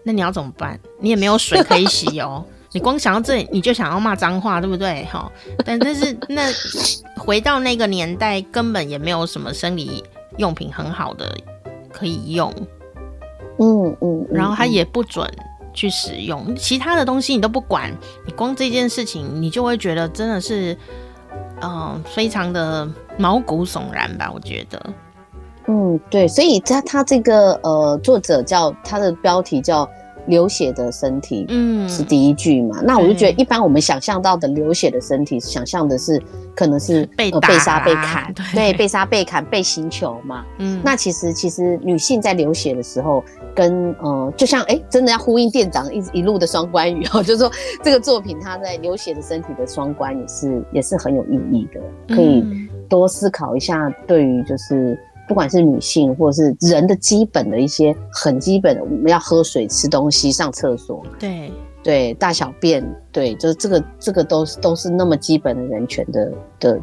[0.05, 0.79] 那你要怎么办？
[0.99, 2.45] 你也没有水可以洗哦。
[2.71, 5.03] 你光想到这里，你就想要骂脏话，对不对？
[5.05, 5.31] 哈，
[5.65, 6.43] 但但是那
[7.17, 10.03] 回到那个年代，根本也没有什么生理
[10.37, 11.35] 用品很好的
[11.91, 12.53] 可以用。
[13.57, 15.25] 嗯嗯，嗯然后他也不准
[15.73, 17.89] 去使用其他的东西，你都不管。
[18.25, 20.73] 你光这件事情，你就会觉得真的是，
[21.61, 22.87] 嗯、呃，非常的
[23.17, 24.29] 毛骨悚然吧？
[24.33, 24.93] 我觉得。
[25.67, 29.89] 嗯，对，所以他他这个呃，作者叫他的标题叫
[30.28, 32.78] “流血的身体”，嗯，是第一句嘛。
[32.80, 36.21] 嗯、那我就觉得，一般我们想象到的流血的身体，想象的是
[36.56, 40.45] 可能是被被杀、被砍，对，对，被杀、被砍、被刑求嘛。
[40.60, 43.23] 嗯，那其实其实女性在流血的时候，
[43.56, 47.51] 跟呃，就像哎，真的要呼应店长一一路的双关语哦， 就是说
[47.84, 52.43] 这个作品它在流血的身体的双关也是也是很有意义的，可以
[52.88, 54.95] 多思考一下，对于就是。
[55.27, 61.51] 不管是女性或者是人的基本的一些很基本的，我们要喝水、吃东西、上厕所，对
[61.83, 66.79] 对，大小便，对，就是这个这个都是都是那么基本的人权的的，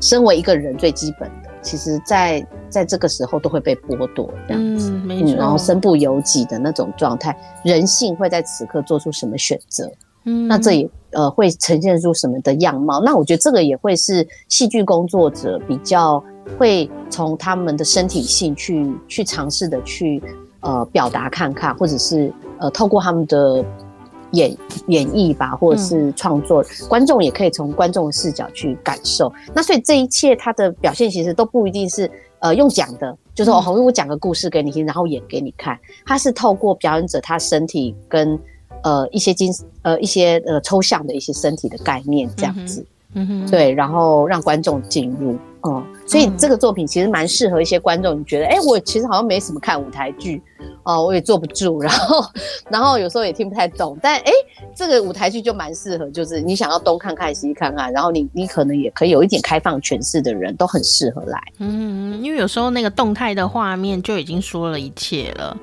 [0.00, 9.90] 身为一个人最基本的，其实在在这个时候都会被剥夺这样子，嗯，没错，然后身不由己的那种状态，人性会在此刻做出什么选择？
[10.26, 13.00] 嗯，那这也呃会呈现出什么的样貌？
[13.02, 16.22] 那我觉得这个也会是戏剧工作者比较。
[16.58, 20.22] 会从他们的身体性去去尝试的去
[20.60, 23.64] 呃表达看看，或者是呃透过他们的
[24.32, 29.32] 演演绎吧，或者是创作，嗯、观众也可以从观众的视角去感受。
[29.54, 35.78] 那所以这一切它的表现其实都不一定是呃用讲的，就是哦，我讲个故事给你听，然后演给你看。
[36.06, 38.38] 它是透过表演者他身体跟
[38.82, 45.36] 呃一些精呃一些呃抽象的一些身体的概念这样子，嗯哼对，然后让观众进入。
[45.62, 48.18] 哦、嗯，所以这个作品其实蛮适合一些观众。
[48.18, 50.40] 你觉得，哎、欸，我其实好像没什么看舞台剧，
[50.84, 52.24] 哦、呃，我也坐不住，然后，
[52.70, 53.94] 然后有时候也听不太懂。
[54.00, 54.32] 但哎、欸，
[54.74, 61.38] 这个舞台剧就蛮适合，就是你想要东看看西看看，然后你你可能也可以有一点开放诠释的人都很适合来。
[61.58, 65.54] 嗯，因为有时候那个动态的画面就已经说了一切了。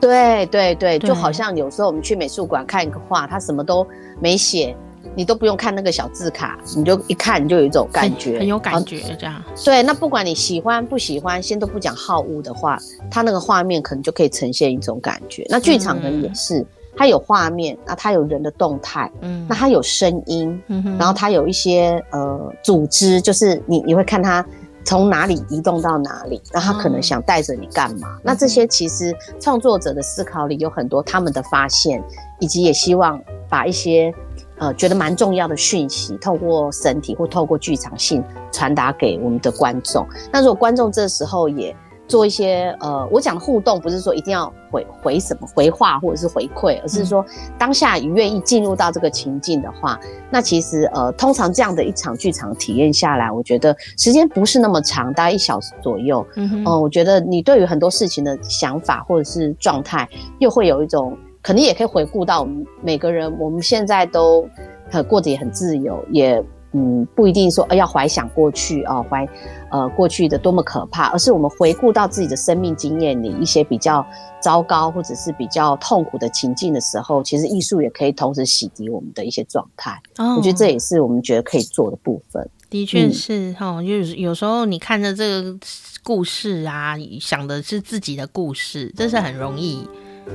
[0.00, 3.86] 对对对，对就好像有时候我们去美术馆看一个画，他什么都
[4.18, 4.74] 没写。
[5.16, 9.42] 你都不用看那个小字卡，你就一看你就有一种感觉，很，很有感觉这样。
[9.64, 12.78] 对，那不管你喜欢不喜欢，先都不讲好恶的话，
[13.10, 15.44] 它那个画面可能就可以呈现一种感觉。
[15.48, 24.46] 那剧场可能也是，嗯、它有画面，那它有人的动态，嗯，那它有声音，嗯哼，然后它有一些呃组织，就是你你会看它
[24.84, 28.08] 从哪里移动到哪里，那他可能想带着你干嘛？
[28.14, 32.02] 嗯、那这些其实创作者的思考里有很多他们的发现，
[32.38, 34.14] 以及也希望把一些。
[34.60, 40.06] 呃，觉得蛮重要的讯息，透过身体或透过剧场性传达给我们的观众。
[40.30, 41.74] 那如果观众这时候也
[42.06, 47.24] 做一些呃，我讲的互动不是说一定要回回什么回话或者是回馈，而是说
[47.56, 56.26] 当下你愿意进入到这个情境的话，那其实呃，通常这样的一场剧场体验下来，我觉得时间不是那么长，大概一小时左右。
[56.34, 60.06] 嗯哼，呃，我觉得你对于很多事情的想法或者是状态，
[60.40, 64.48] 又会有一种，可能也可以回顾到我们每个人，我们现在都
[64.90, 66.42] 很过得也很自由，也。
[66.72, 69.28] 嗯，不一定说要怀想过去啊，怀
[69.72, 74.06] 呃过去的多么可怕，而是我们回顾到自己的生命经验里一些比较
[74.40, 80.00] 糟糕或者是比较痛苦的情境的时候，其实艺术也可以同时洗涤我们的一些状态。
[80.18, 82.48] 哦，我觉得这也是我们觉得可以做的部分。
[82.68, 85.58] 的确是哈，嗯，就是有时候你看着这个
[86.04, 89.88] 故事啊，想的是自己的故事，这是很容易。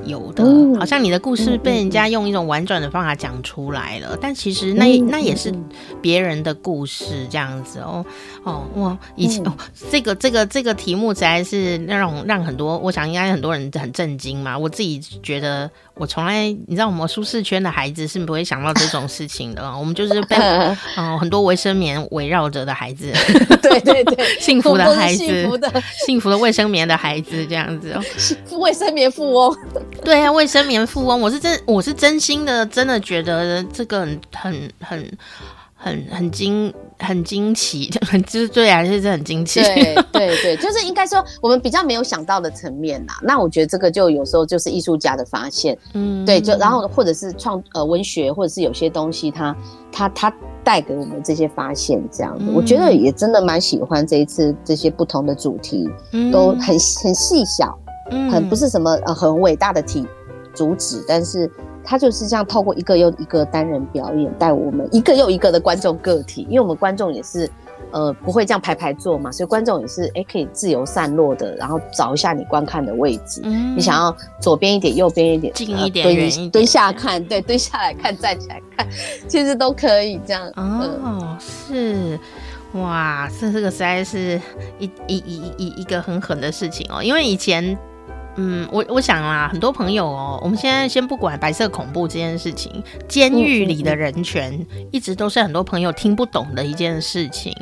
[0.04, 0.44] 有的，
[0.78, 5.54] 好像你的故事被人家用一种婉转的方法讲出来了，但其实那那也是
[6.02, 8.06] 别人的故事，这样子哦
[8.44, 9.54] 哦哇，以前哦
[9.90, 14.58] 这个这个这个题目实在是那种让很多，我想应该很多人很震惊嘛。
[14.58, 20.36] 我自己觉得，我从来你知道我们舒适圈的孩子是不会想到这种事情的，我们就是被
[20.98, 23.12] 哦很多卫生棉围绕着的孩子，
[23.62, 25.84] 对对对， 幸福的孩子，幸福的。
[26.06, 29.56] 幸福的卫生棉的孩子这样子哦，卫生棉富翁。
[30.04, 35.18] 对啊，卫生棉富翁，我是真，我是真心的，真的觉得这个很很很
[35.76, 37.90] 很很惊，很惊奇，
[38.28, 39.62] 就是对啊，就是很惊奇。
[39.62, 43.14] 对对对，就是应该说我们比较没有想到的层面呐。
[43.24, 49.56] 那我觉得这个就有时候就是艺术家的发现，嗯，对，就然后或者是创呃文学，或者是有些东西它
[49.92, 57.76] 它它带给我们这些发现，这样子，嗯、我觉得也真的蛮喜欢这一次这些不同的主题，嗯、都很很细小。
[58.32, 60.06] 很不是什么呃很伟大的体
[60.54, 61.50] 主旨，但是
[61.84, 67.50] 他就是这样透过一个又一个单人表演，带我们一个又一个的观众个体，因为我们观众也是
[67.92, 78.88] 呃不会这样排排坐嘛，所以观众也是哎、欸、可以自由散落的，然后找一下你观看的位置，嗯、你想要左边一点，右边一点，近一点，远、呃、一点，蹲下看，对，蹲下来看，站起来看，
[79.28, 80.48] 其实都可以这样。
[80.56, 82.20] 哦，呃、是。
[82.74, 84.42] 哇，这这个实在是
[84.80, 87.78] 一一一一一个很狠的事情哦，因为以前。
[88.38, 97.56] 嗯，我我想啦，很多朋友哦，我们现在先不管白色恐怖这件事情，监狱里的人权一直都是很多朋友听不懂的一件事情。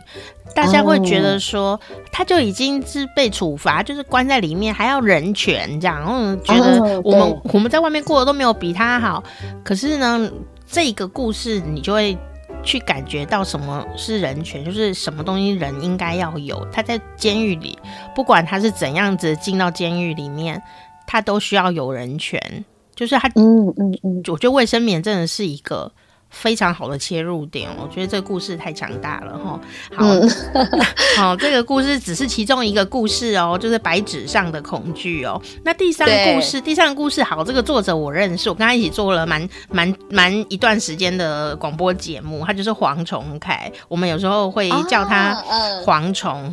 [0.55, 1.79] 大家会觉得说，
[2.11, 9.23] 他就已经是被处罚，就是关在里面，还要人权这样，然后觉得我们我们在外面过得都没有比他好。
[9.63, 10.29] 可是呢，
[10.67, 12.17] 这个故事你就会。
[12.63, 16.65] 去感觉到什么是人权，就是什么东西人应该要有。
[16.71, 17.77] 他在监狱里，
[18.15, 20.61] 不管他是怎样子进到监狱里面，
[21.05, 22.65] 他都需要有人权。
[22.95, 25.91] 就是他，嗯嗯嗯，我觉得卫生棉真的是一个。
[26.33, 29.59] 非常好的切入点，我觉得这个故事太强大了哈。
[29.95, 30.29] 好，嗯、
[31.15, 35.39] 好，这个故事只是其中一个故事哦，就是白纸上的恐惧哦。
[35.63, 45.41] 那第三个故事，第三个故事，好，这个作者我认识，我跟他一起做了蛮蛮蛮一段时间的广播节目，他就是黄崇凯，我们有时候会叫他
[45.85, 46.51] 蝗虫。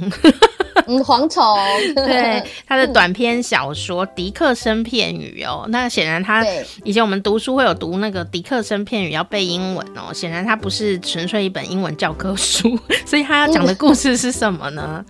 [0.86, 1.44] 嗯，蝗虫，
[1.94, 6.44] 对 他的短篇小说《迪克森片语》哦，那显然他
[6.84, 15.04] 以前我们读书会有读那个迪克森片语要背英文哦，显然他不是纯粹一本英文教科书， 所以他要讲的故事是什么呢？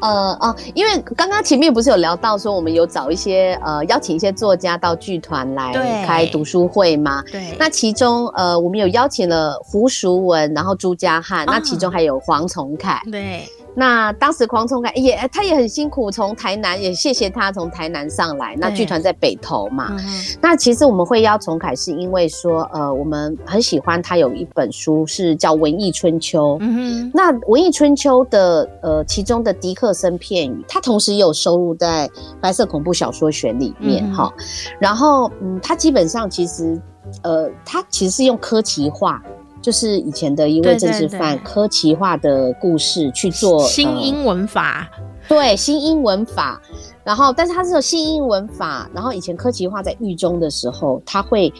[0.00, 5.72] 呃哦，因为刚刚前面不是有聊到说我们有找一些呃邀请一些作家到剧团来
[6.04, 7.22] 开读书会吗？
[7.30, 13.48] 对，那其中呃我们有邀请了胡淑文，然后朱家汉，哦、那其中还有黄崇凯，对。
[13.74, 18.54] 那当时黄崇凯也，他也很辛苦，从台南也谢谢他从台南上来。
[18.56, 19.96] 那剧团在北投嘛。
[19.98, 20.04] 嗯、
[20.40, 26.54] 那其实我们会邀崇凯，是因为说，呃，我们很喜欢他有一本书是叫《文艺春秋》。
[26.60, 27.10] 嗯哼。
[27.14, 32.06] 那《文艺春秋》的呃其中的迪克森片语，它同时也有收录在
[32.40, 34.44] 《白色恐怖小说选》里面哈、嗯。
[34.78, 36.78] 然后嗯，它基本上其实
[37.22, 39.22] 呃，它其实是用科奇化。
[39.62, 46.60] 就是以前的一位政治犯科奇化的故事去做新英文法，呃、对新英文法，
[47.04, 51.52] 然后但是他是有新英文法，然后以前科奇化在狱中的时候，他会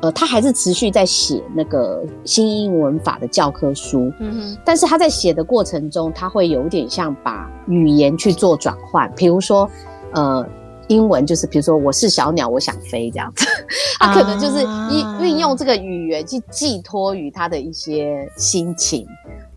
[0.00, 9.68] 呃他还是持续在写那个新英文法的教科书，嗯哼，但是他在写的过程中，他会有点像把语言去做转换，比如说
[10.14, 10.44] 呃。
[10.88, 13.46] 英文就是，比如说我是小鸟，我想飞这样子，
[13.98, 19.06] 他可能就是运运用这个语言去寄托于他的一些心情，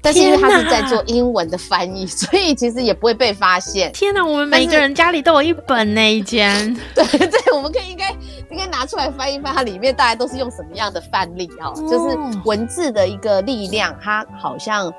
[0.01, 3.91] 但是因为他是在做英文的翻译，所以其实也不会被发现。
[3.91, 8.11] 天哪，我们每个人家里都有一本那一间， 对对，我们可以应该
[8.49, 11.73] 应该拿出来翻一翻，它里面大概都是用什么样的范例啊？
[11.89, 14.93] 就是文字的一个力量，它好像。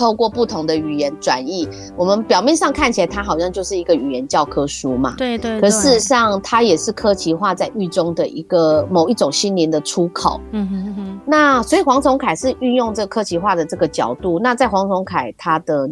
[0.00, 5.60] 透过不同的语言转译，我们表面上看起来它好像就是一个语言教科书嘛，对对，对。
[5.60, 10.40] 可事实上，它也是科奇化在狱中的一个某一种心灵的出口。
[10.52, 11.20] 嗯哼哼。
[11.26, 14.38] 那所以黄崇凯是运用这个科奇化的这个角度。
[14.38, 15.90] 那在黄崇凯他的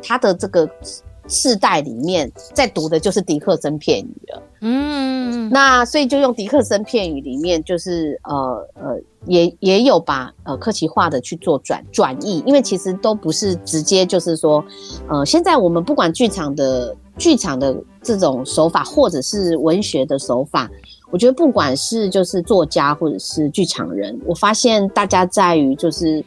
[0.00, 0.70] 他的这个。
[1.28, 14.64] 世代里面在读的就是迪克森片语了，嗯，那所以就用迪克森片语里面，就是呃呃，也也有把呃科奇化的去做转转译，因为其实都不是直接就是说，
[15.08, 20.70] 呃，现在我们不管剧场的剧场的这种手法，或者是文学的手法，
[21.10, 26.24] 我觉得不管是就是作家或者是剧场人，我发现大家在于就是。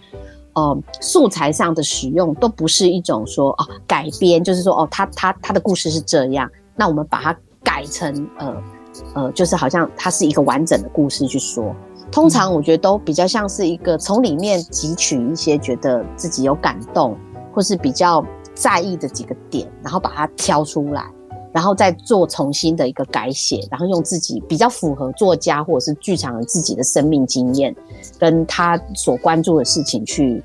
[0.54, 8.64] 呃，素材上的使用都不是一种说哦改编，就是说哦，他他他的故事是这样，那我们把它改成呃
[9.14, 11.74] 呃，就是好像它是一个完整的故事去说。
[12.12, 17.18] 通常我觉得都比较像是一个从里面汲取一些觉得自己有感动
[17.54, 18.22] 或是比较
[18.54, 21.06] 在意的几个点，然后把它挑出来。
[21.54, 27.76] 然后再做重新的一个改写，然后用自己比较符合作家或者是剧场人自己的生命经验，
[28.18, 30.42] 跟他所关注的事情去，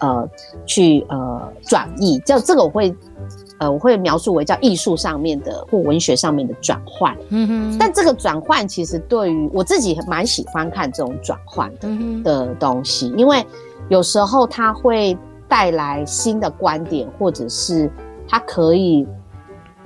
[0.00, 0.28] 呃，
[0.66, 2.18] 去呃转译。
[2.26, 2.92] 就这个我会，
[3.58, 7.16] 呃，我会描述为叫艺术上面的或文学上面的转换。
[7.28, 7.76] 嗯哼。
[7.78, 11.88] 但这个转换其实对于我自己蛮喜欢看这种转换的
[12.24, 13.46] 的东西，因为
[13.88, 17.88] 有时候它会带来新的观点，或者是
[18.26, 19.06] 它可以。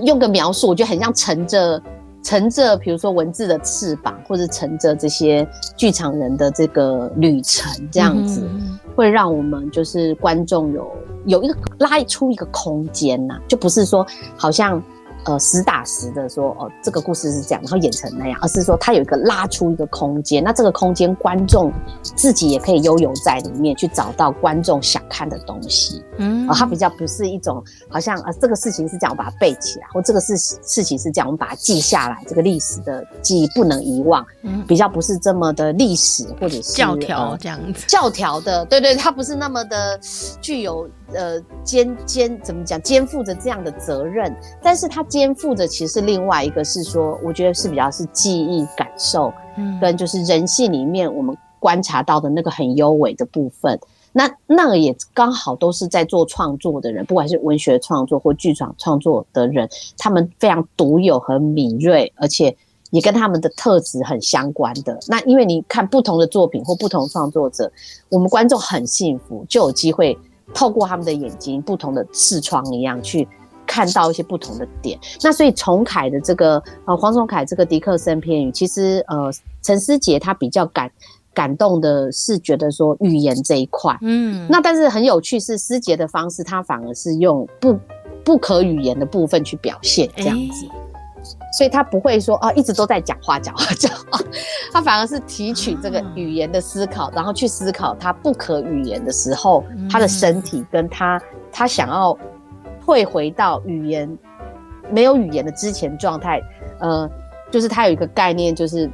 [0.02, 1.82] 用个描述，我觉得很像乘着
[2.22, 5.46] 乘着，比如说文字的翅膀，或者乘着这些
[5.76, 8.46] 剧场人的这个旅程，这样子
[8.94, 10.92] 会让我们就是观众有
[11.26, 14.82] 有一个拉出一个空间呐，就不是说好像。
[15.24, 26.02] 呃，实打实的说，哦，这个故事是这样，然后演成那样，而是说它有一个拉出一个空间，那这个空间观众自己也可以悠游在里面，去找到观众想看的东西。
[26.18, 34.26] 嗯，呃，它比较不是一种好像呃，这个事情是这样，我把它背起来，或这个事事情是这样，我们把它记下来，这个历史的记忆不能遗忘。
[34.42, 39.98] 嗯，比较不是这么的历史或者是教条这样子，教条的，对对，它不是那么的
[40.40, 40.88] 具有。
[41.14, 42.80] 呃，肩肩怎么讲？
[42.82, 53.78] 肩负着这样的责任，但是他肩负着其实另外一个是说，我觉得是比较是记忆感受，嗯，跟就是人性里面我们观察到的那个很优美的部分。
[54.14, 62.54] 那那个也刚好都是在做创作的人，不管是文学创作或剧场创作的人，他们非常独有和敏锐，而且
[62.90, 64.98] 也跟他们的特质很相关的。
[65.08, 67.72] 那因为你看不同的作品或不同创作者，
[68.10, 70.18] 我们观众很幸福，就有机会。
[70.54, 73.26] 透过他们的眼睛，不同的视窗一样去
[73.66, 74.98] 看到一些不同的点。
[75.22, 79.30] 那所以崇凯的这个呃黄崇凯这个迪克森片语，其实呃
[79.62, 80.90] 陈思杰他比较感
[81.34, 87.78] 感动的是觉得说语言这一块，嗯，那但是很有趣是思杰的方式，他反而是用不
[88.24, 90.66] 不可语言的部分去表现这样子。
[90.66, 90.72] 欸
[91.56, 94.18] 所以他不会说啊，一直都在讲话讲话讲话，
[94.72, 101.20] 他反而是提取这个语言的思考，然后去思考他不可语言的时候，他的身体跟他
[101.52, 102.16] 他想要
[102.84, 104.18] 退回到语言
[104.90, 106.40] 没有语言的之前状态。
[106.80, 107.08] 呃，
[107.50, 108.90] 就是他有一个概念，就是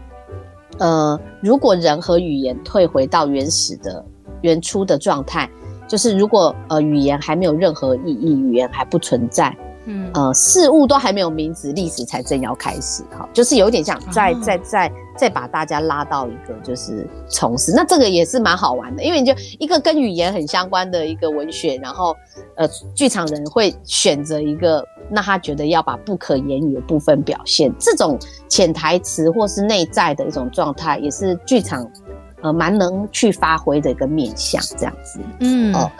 [0.79, 4.05] 呃，如果人和语言退回到原始的
[4.43, 5.49] 原初的状态，
[5.87, 9.57] 就是如果呃语言还没有任何意义，语言还不存在。
[9.89, 22.15] 嗯，呃，事物都还没有名字，历史才正要开始，哈，就是有点像再再再再把大家拉到一个就是从事，那这个也是蛮好玩的，因为你就一个跟语言很相关的一个文学，然后
[22.55, 31.91] 呃，剧场人会选择一个，那他觉得要把不可言语的部分表现，这种潜台词或是内在的一种状态，也是剧场。
[32.41, 35.21] 呃，蛮能去发挥的一个面向，这样子。
[35.41, 35.91] 嗯，哦，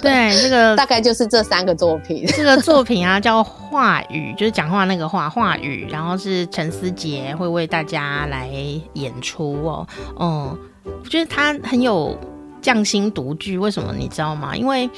[0.00, 2.24] 对，这个 大概就是这三个作品。
[2.26, 5.86] 这个作品啊，叫话语，就是讲话那个话，话语。
[5.90, 8.48] 然后是陈思杰会为大家来
[8.94, 9.86] 演出哦。
[10.18, 12.16] 嗯，我觉得他很有。
[12.62, 14.56] 匠心独具，为什么你知道吗？
[14.56, 14.88] 因为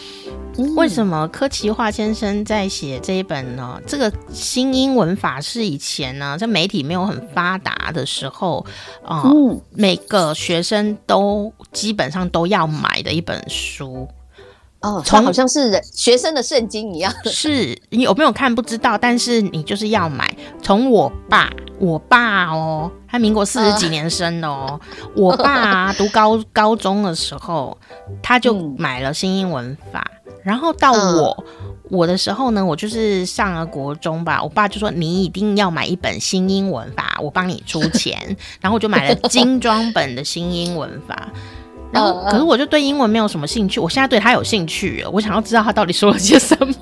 [0.77, 3.81] 为什么柯奇华先生在写这一本呢？
[3.87, 8.65] 这个新英文法是以前呢，在媒体没有很发达的时候
[9.03, 14.07] 啊，呃嗯、每个学生都基本上都要买的一本书。
[14.81, 20.37] 哦，从好像是人学生的圣经一样，是你有没有看不知道，但是你就是要买。
[20.63, 27.77] 从我爸，我爸哦，他民国四十几年生的哦，呃、我爸、啊、读高高中的时候，
[28.23, 31.45] 他就买了新英文法，嗯、然后到我、呃、
[31.91, 41.29] 我的时候呢，我就是上了国中吧，我爸就说你一定要买一本新英文法，我帮你出钱，然后我就买了精装本的新英文法。
[41.95, 46.75] 然后、呃、可是我就对英文没有什么兴趣，我现在对他有兴趣，我想要知道他到底说了些什么。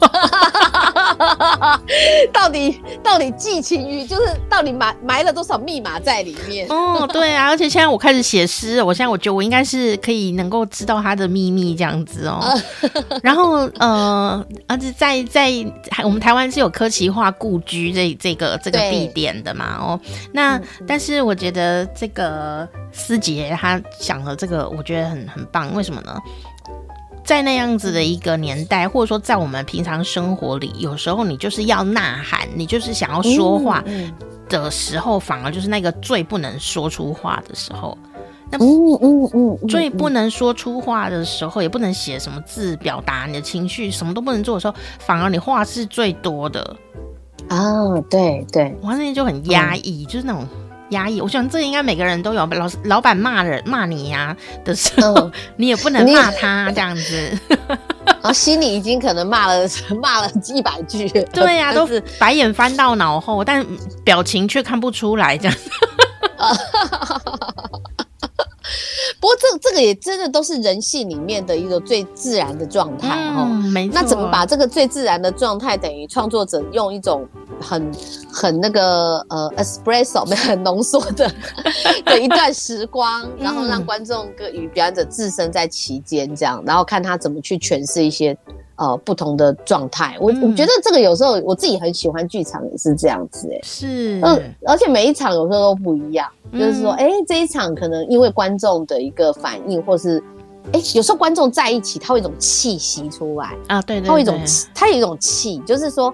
[2.33, 6.67] 到底到底寄情于就是到底埋埋了多少密码在里面？
[6.69, 12.41] 哦，对啊，而且现在我开始写诗，我现在我觉得我应该是可以能够知道他的秘密这样子哦。
[13.23, 15.53] 然后呃，而且在在
[16.03, 20.01] 我们台湾是有科奇化故居这这个这个地点的嘛哦，
[20.33, 26.19] 那但是我觉得这个思杰他讲了这个我觉得很很棒，为什么呢？
[27.25, 33.83] 在那样子的一个年代，或者说在我们平常生活里，有时候你就是要呐喊，你就是想要说话
[34.49, 37.97] 的时候，反而就是那个最不能说出话的时候。
[38.51, 46.77] 那嗯嗯嗯，最不能说出话的时候，也不能写什么字表达你的情绪，什么都不能做的时候，反而你话是最多的。
[47.49, 47.63] 啊，
[48.11, 50.45] 对对，我那天就很压抑，就是那种。
[50.93, 52.47] 压抑，我想这应该每个人都有。
[52.47, 57.39] 老老板骂人骂你呀、啊、的时候，嗯、 你也不能骂他这样子，
[58.07, 59.67] 然 后心里已经可能骂了
[60.01, 61.09] 骂了一百句。
[61.33, 63.67] 对呀、啊，都是白眼翻到脑后，但
[64.05, 65.57] 表情却看不出来这样。
[69.21, 73.47] 不过这这个也真的都是人性里面的一个最自然的状态哦。
[73.49, 73.95] 嗯、没错。
[73.95, 77.27] 那怎么把这个最自然的状态，等于创作者用一种
[77.63, 77.93] 很
[78.31, 81.31] 很那个呃 espresso 没很浓缩的
[82.05, 88.37] 的一段时光，然后让观众跟与表演者置身在其间，这样，然后看他怎么去诠释一些。
[88.77, 100.19] 呃，不同的状态，我、嗯、我觉得这个有时候我自己很喜欢剧场也是这样子、欸，哎，是，嗯，而且每一场有时候都不一样，嗯、就是说，哎、欸，这一场可能因为观众的一个反应，或是，
[100.73, 103.55] 哎、欸，有时候观众在一起，他会有一种气息出来。
[103.69, 104.41] 啊，对，对，对，他会一种，
[104.75, 106.13] 他有一种气，就是说，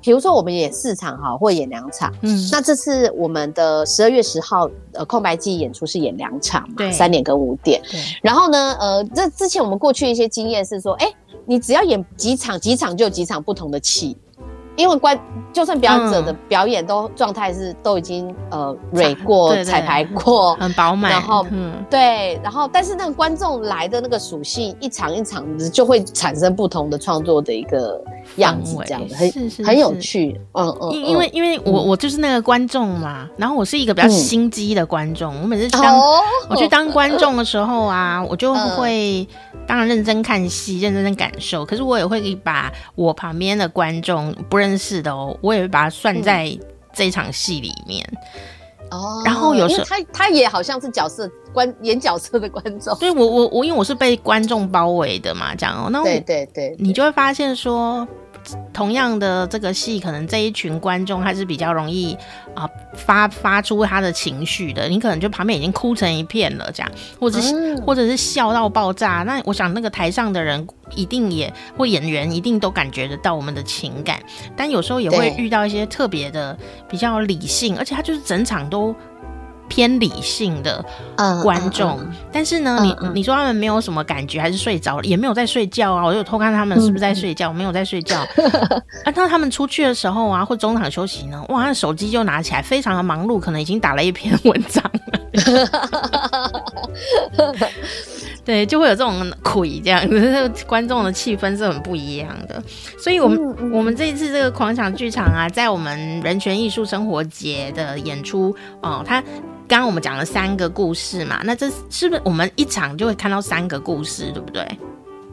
[0.00, 11.14] 比如说我们演四场哈，或演两场，嗯，那这次我们的十二月十号呃空白记忆演出是演两场嘛，三点跟五点，对，然后呢，呃，这之前我们过去一些经验是说，哎、欸。
[11.50, 14.14] 你只要演几场，几场就有几场不同的气，
[14.78, 15.18] 因为观
[15.52, 21.74] 就算表演者的表演都状态是都已经呃蕊过、彩排过，很饱满，然后嗯。
[21.90, 28.00] 对，然后但是那个观众来的那个属性一场一场的就会产生不同的创作的一个
[28.36, 39.26] 样子，这样子很很有趣，嗯嗯，因因为因为我我就是那个观众嘛，然后我是一个比较心机的观众，嗯、我每次去当、哦、我去当观众的时候啊，我就会。
[39.66, 41.62] 当然认真看戏，认真的感受。
[41.62, 46.50] 可是我也会把我旁边的观众不认识的哦，我也会把它算在
[46.92, 48.04] 这场戏里面。
[48.90, 52.96] 哦、嗯，然后有时候他他也好像是角色观 演角色的观众。
[52.98, 55.88] 对，我我我因为我是被观众包围的嘛，这样哦。
[55.90, 58.06] 那对对对，你就会发现说。
[58.72, 62.14] 同样的这个戏，可能这一群观众他是比较容易
[62.54, 64.88] 啊、呃、发发出他的情绪的。
[64.88, 69.22] 你可能就旁边已经哭成一片了，这样，或者是、嗯、或者是笑到爆炸。
[69.26, 74.20] 那我想那个台上的人一定也或演员一定都感觉得到我们的情感。
[74.56, 76.56] 但有时候也会遇到一些特别的
[76.88, 78.94] 比较理性，而且他就是整场都。
[79.68, 80.82] 偏理性的
[81.42, 86.04] 观众，嗯嗯嗯、但是呢，你你说他们没有什么感觉，还是睡着了，也没有在睡觉啊。
[86.04, 88.18] 我就偷看他们是不是在睡觉，嗯、没有在睡觉。
[89.04, 95.00] 啊，当他们出去的时候啊，或中场休息呢，哇，手机就拿起来，非常的忙碌，可能已经打了一篇文章了。
[98.44, 102.62] 对，就会有这种鬼这样子，观众的气氛是很不一样的。
[102.98, 109.22] 所以，我们、嗯、我们这一次这个狂想剧场啊，在我们人权艺术生活节的演出哦，他。
[109.68, 114.66] 刚刚我们讲了三个故事嘛，那这是不是我们一场就会看到三个故事，对不对？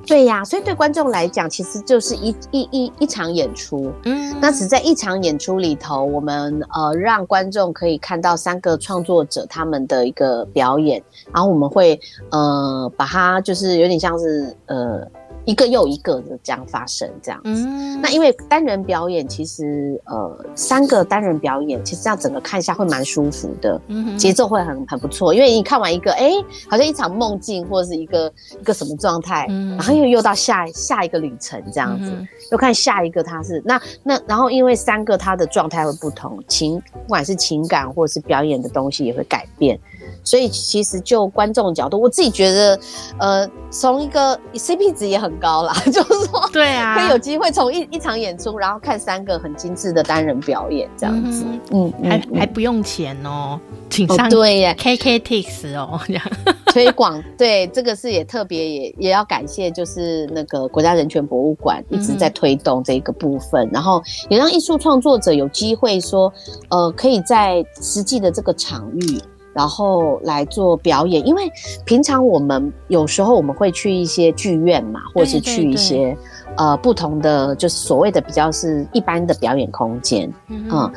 [0.05, 3.91] 对呀，所以对观众来讲，其实就是一一一一场演出。
[4.03, 11.01] 嗯，那只在一场演出里头，我们呃让观众可以看到三个创作者他们的一个表演，
[11.33, 15.07] 然后我们会呃把它就是有点像是呃。
[15.45, 17.49] 一个又一个的这样发生，这样子。
[17.65, 23.79] 嗯、那因为单人表演，其实呃三个单人表演，其实这样整个看一下会蛮舒服的，
[24.17, 25.33] 节奏会很很不错。
[25.33, 39.79] 因为你看完一个，哎、欸，好像一场梦境或者是一个一个什么状态，嗯、然后又又到下下一个旅程这样子，嗯、又看下一个他是那那然后因为三个他的状态会不同，情不管是情感或者是表演的东西也会改变。
[40.23, 42.79] 所以其实就观众的角度，我自己觉得，
[43.19, 56.23] 呃，从一个 CP 值也很高啦， 就是说，对啊，可以有机会从一一场演出，然后看三个很精致的单人表演这样子，嗯，嗯，还还不用钱哦，请上对呀，KKTIX 哦，这样。
[56.75, 66.33] 推广，对，这个是也特别也也要感谢，就是那个国家人权博物馆一直在推动这个部分，然后也让艺术创作者有机会说，
[66.67, 69.21] 呃，可以在实际的这个场域。
[69.55, 71.25] 然后来做表演。
[71.25, 71.49] 因为
[71.85, 76.15] 平常我们有时候我们会去一些剧院嘛，或者是去一些
[76.57, 80.93] 呃不同的，就是所谓的比较是一般的表演空间，嗯，嗯。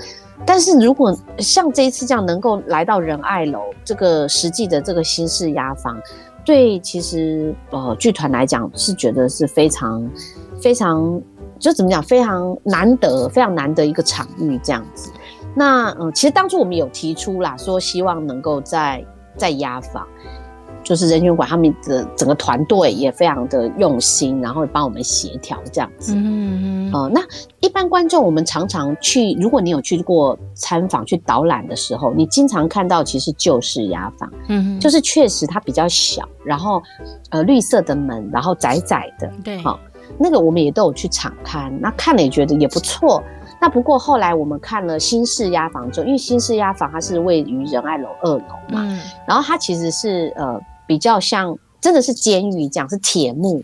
[0.47, 6.01] 但是如果像这一次这样能够来到仁爱楼这个实际的这个新式压房，
[6.45, 10.09] 对，其实呃剧团来讲是觉得是非常
[10.63, 11.21] 非常
[11.59, 15.11] 就怎么讲非常难得非常难得一个场域这样子。
[15.59, 19.05] 那嗯、呃，其实当初我们有提出啦，说希望能够在
[19.37, 20.07] 在鸭房。
[20.85, 26.15] 就是人权馆他们的整个团队也非常的用心，然后帮我们协调这样子。
[26.15, 27.21] 嗯嗯呃，那
[27.61, 36.83] 一般观众，我们常常去，如果你有去过参访、去导览的时候，你经常看到其实旧式鸭房，嗯，就是确实它比较小，然后
[37.31, 39.79] 呃绿色的门，然后窄窄的，对，好、哦，
[40.19, 43.23] 那个我们也都有去场勘，那看了也觉得也不错。
[43.61, 50.61] 那不过后来我们看了新式压房之后，因为新式压房它是位于仁爱楼二楼嘛，嗯，然后它其实是呃。
[50.89, 53.62] 比较像真的是监狱这样，是铁幕，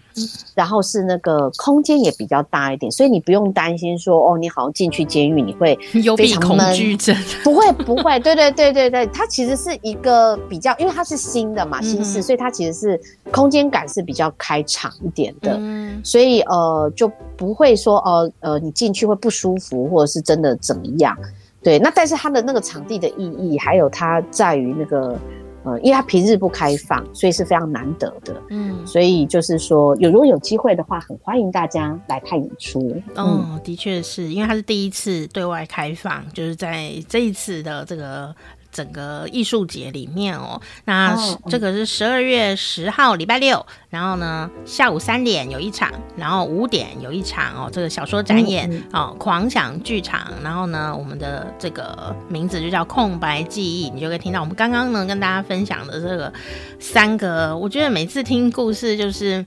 [0.55, 13.01] 然后是那个空间也比较大一点，所以你不用担心说哦，你好像进去监狱你会非常闷，幽闭恐惧症，不会不会，对对对对对，它其实是一个比较，因为它是新的嘛，新式，所以它其实是
[13.33, 21.17] 空间感是比较开敞一点的，嗯，所以呃就不会说哦呃，呃你进去会不舒服，或者是真的怎么样，
[21.63, 25.19] 对，那但是它的那个场地的意义，还有它在于那个。
[25.65, 28.41] 呃，因为它平日不开放，所以是非常难得的。
[28.51, 32.81] 嗯，所以就是说，有如果有机会的话，很欢迎大家来看演出。
[33.15, 38.35] 嗯，嗯的确是因为它是第一次对外开放，就是在这一次的这个。
[38.75, 41.17] 整个艺术节里面哦，那
[41.49, 56.33] 这个是十二月十号礼拜六，然后呢下午三点有一场，然后五点有一场哦，这个小说展演哦，狂想剧场，然后呢我们的这个名字就叫空白记忆，你就可以听到我们刚刚呢跟大家分享的这个
[56.81, 59.47] 三个，我觉得每次听故事就是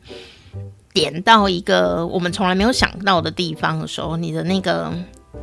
[0.93, 4.89] 点到一个我们从来没有想到的地方的时候，你的那个。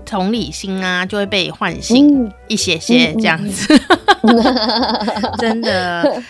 [0.05, 3.75] 同理心啊，就会被唤醒一些些这样子，
[4.23, 6.23] 嗯嗯嗯、真的。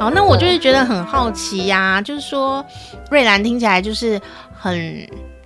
[0.00, 2.64] 好，那我就是觉得很好奇呀、啊，就是说
[3.10, 4.20] 瑞兰听起来就是。
[4.62, 5.04] 很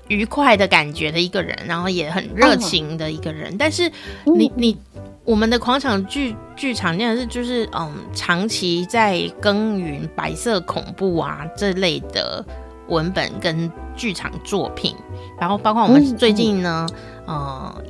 [0.09, 3.57] 愉快的感觉的一个人，然后也很热情的一个人。
[3.57, 3.91] 但是
[4.27, 4.77] 你你
[5.25, 12.45] 我们的狂场剧剧场，真的是就是嗯，长期在耕耘白色恐怖啊这类的
[12.89, 14.95] 文本跟剧场作品，
[15.41, 16.87] 然后包括我们最近呢，
[17.27, 17.83] 呃。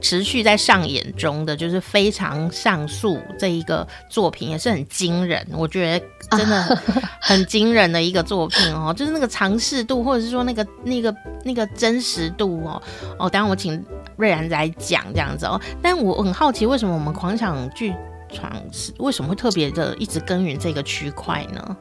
[0.00, 6.62] 持续在上演中的就是非常上诉这一个作品也是很惊人，我觉得真的
[7.20, 12.80] 很惊人的一个作品哦，就是那个尝试度或者是说那个那个那个真实度哦
[13.18, 13.84] 哦，当然我请
[14.16, 17.94] 瑞然来讲这样子哦，但我很好奇为什么我们狂想剧
[18.32, 21.76] 场是为什么会特别的一直耕耘这个区块呢？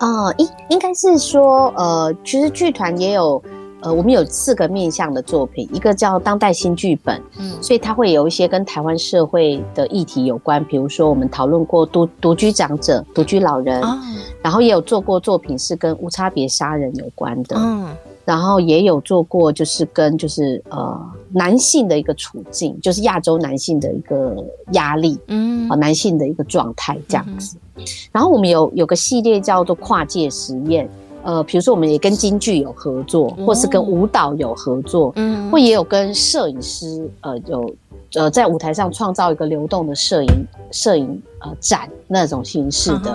[0.00, 3.42] 哦，应应该是说呃，其实剧团也有。
[3.82, 13.98] 呃，我们有四个面向的作品，一个叫当代新剧本，嗯，所以它会有一些跟台湾社会的议题有关，比如说我们讨论过独独居长者、独居老人，哦，
[14.40, 17.88] 然后也有做过作品是跟无差别杀人有关的，嗯，
[18.24, 21.00] 然后也有做过就是跟就是呃
[21.32, 24.36] 男性的一个处境，就是亚洲男性的一个
[24.74, 30.88] 压力，嗯，啊，男性的一个状态这样子，嗯，然后我们有有个系列叫做跨界实验。
[31.22, 37.74] 呃，比如说我们也跟京剧有合作，或是跟舞蹈有合作，嗯，或也有跟摄影师，呃，有
[38.14, 43.12] 呃在舞台上创造一个流动的摄影摄影呃展那种形式的，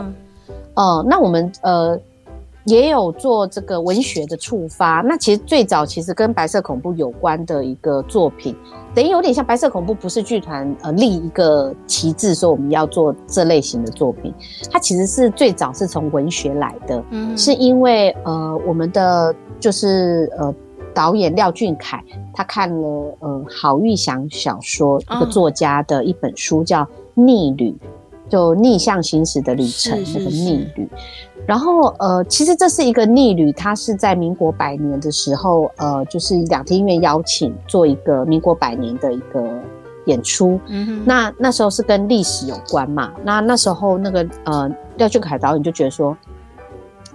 [0.76, 2.00] 哦、呃，那我们呃。
[2.68, 8.54] 也有做这个文学的触发，那其实最早其实跟白色恐怖有关的一个作品，
[8.94, 14.34] 等于有点像白色恐怖，不是剧团呃立一个旗帜说我们要做这类型的作品，
[14.70, 20.54] 它其实是最早是从文学来的，嗯，是因为呃我们的就是呃
[20.94, 22.04] 导演廖俊凯
[22.34, 27.72] 他看了呃郝玉祥小说一个作家的一本书叫《逆旅》，
[28.30, 30.88] 就逆向行驶的旅程，那个逆旅。
[31.46, 39.48] 然后，呃，其实这是一个逆旅，它是在民国百年的时候，呃，就是两厅院邀请做一个民国百年的一个
[40.08, 40.60] 演出。
[41.06, 43.14] 那那时候是跟历史有关嘛？
[43.24, 46.18] 那那时候那个呃廖俊凯导演就觉得说，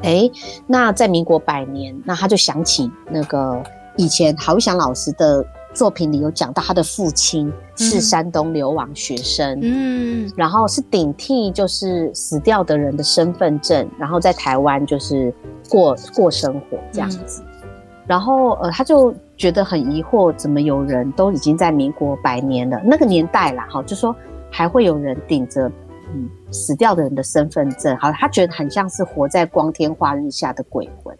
[0.03, 0.31] 哎，
[0.67, 3.63] 那在民国百年，那他就想起那个
[3.99, 5.45] 以前郝玉祥老师的
[5.75, 15.33] 作品里有讲到他的父亲是山东流亡学生，嗯，然后是顶替就是死掉的人的身份证，然后在台湾就是
[15.70, 17.68] 过过生活这样子，嗯、
[18.07, 24.14] 然后呃他就觉得很疑惑，怎么有人都已经在民国百年了那个年代啦，哈，就说
[24.51, 25.66] 还会有人顶着
[26.12, 31.16] 嗯死掉的人的身份证，好，他觉得很像是活在光天化日下的鬼魂，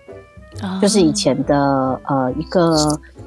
[0.63, 2.77] 哦、就是以前的呃一个。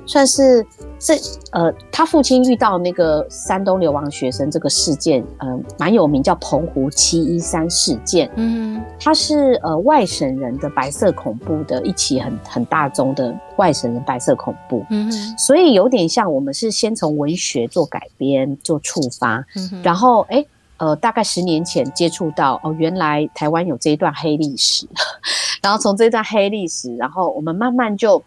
[0.05, 0.65] 算是
[0.99, 1.15] 这
[1.51, 8.29] 呃，他父亲遇到那个山东流亡学生这个事件，呃，蛮有名，叫澎湖七一三事件。
[8.35, 14.85] 嗯，他是呃外省人的白色恐怖的一起很很大宗的外省人白色恐怖。
[14.89, 20.45] 嗯，所以有点像我们是先从文学做改编做触发，嗯，然后哎
[20.77, 24.87] 呃大概十年前接触到哦，原来台湾有这一段黑历史，
[25.61, 28.21] 然后从这段黑历史，然后我们慢慢就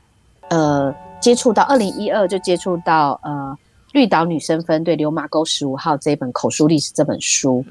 [0.50, 0.94] 呃。
[1.20, 3.56] 接触到二零一二就接触到呃
[3.92, 7.64] 绿岛女生分队流麻沟十五号这一本口述历史这本书，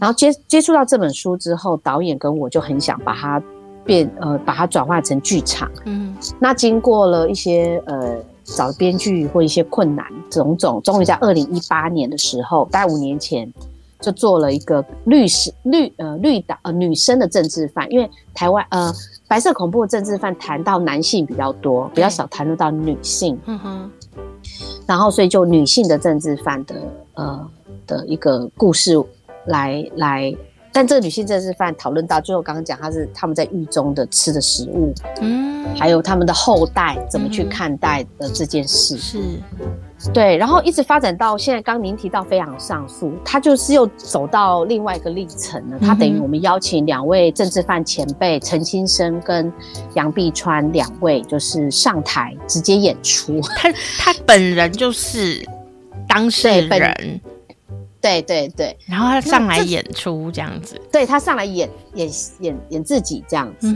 [0.02, 3.42] 后接接触到这本书之后，导演跟我就很想把它
[3.84, 13.52] 变呃把它转化成剧场，嗯，那经过了一些呃找编剧或一些困难种种，终于在二零一八年的时候，大概五年前
[14.04, 18.92] 就做了一个律师绿呃绿岛呃女生的政治犯，因为台湾呃。
[19.26, 23.36] 白色恐怖的政治犯谈到男性比较多，比较少谈论到女性。
[23.46, 23.90] 嗯哼。
[24.86, 26.74] 然后，所以就女性的政治犯的
[27.14, 27.50] 呃
[27.86, 28.94] 的一个故事
[29.46, 30.36] 来来。
[30.74, 39.20] 但这个女性政治犯讨论到最后，刚刚讲她是他们在狱中的吃的食物，嗯，还有他们的后代怎么去看待的这件事，是。
[40.12, 45.78] 对，然后一直发展到现在，刚您提到飞扬上诉，他就是又走到另外一个历程了。
[45.78, 49.50] 他等于我们邀请两位政治犯前辈陈清生跟
[49.94, 53.40] 杨碧川两位，就是上台直接演出。
[53.56, 55.42] 他他本人就是
[56.06, 57.20] 当事人，
[58.04, 63.66] 对对对，然后他上来演出这样子，对他上来演演演演自己这样子。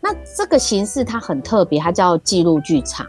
[0.00, 3.06] 那这个形式它很特别，它叫记录剧场。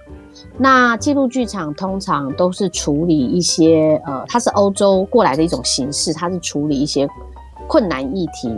[0.58, 7.08] 那记录剧场通常都是处理一些呃，它是欧洲过来的一种形式，它是处理一些
[7.68, 8.54] 困难议题，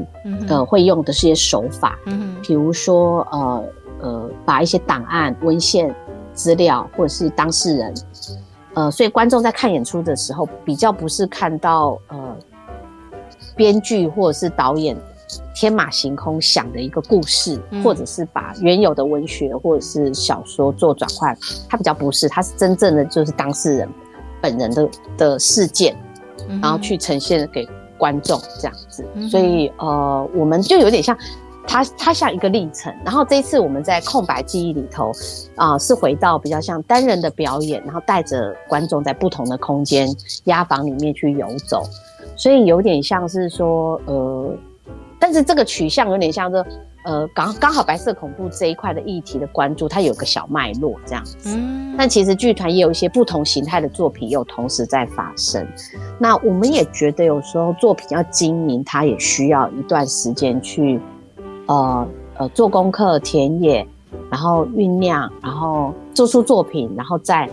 [0.48, 3.64] 呃，会用的是一些手法，嗯，比如说呃
[4.02, 5.94] 呃，把一些档案、文献
[6.34, 7.94] 资料或者是当事人，
[8.78, 12.38] 呃，所以观众在看演出的时候，比较不是看到呃
[13.56, 14.96] 编剧或者是导演。
[15.54, 23.90] 天马行空想的一个故事，嗯、或者是把原有的文学或者是小说做转换，它比较不是，它是真正的就是当事人
[24.42, 25.98] 本人的的事件，
[26.62, 27.68] 然后去呈现给
[27.98, 29.04] 观众这样子。
[29.16, 31.18] 嗯、所以呃，我们就有点像
[31.68, 32.94] 它，它像一个历程。
[33.04, 35.12] 然后这一次我们在空白记忆里头
[35.56, 40.08] 啊、呃，是回到比较像单人的表演，然后带着观众在不同的空间
[40.46, 41.84] 压房里面去游走，
[42.36, 44.56] 所以有点像是说呃。
[45.20, 46.64] 但是这个取向有点像是，
[47.04, 51.58] 呃，刚刚好白色恐怖这一块的议题的关注，它有个小脉络这样子。
[51.58, 51.96] 嗯。
[51.98, 55.68] 但其实剧团也有一些不同形态的作品，也有同时在发生。
[56.20, 61.02] 那我们也觉得有时候作品要经营，它也需要一段时间去，
[61.68, 62.08] 呃
[62.38, 63.86] 呃，做功课、田野，
[64.30, 67.50] 然后酝酿，然后做出作品，然后再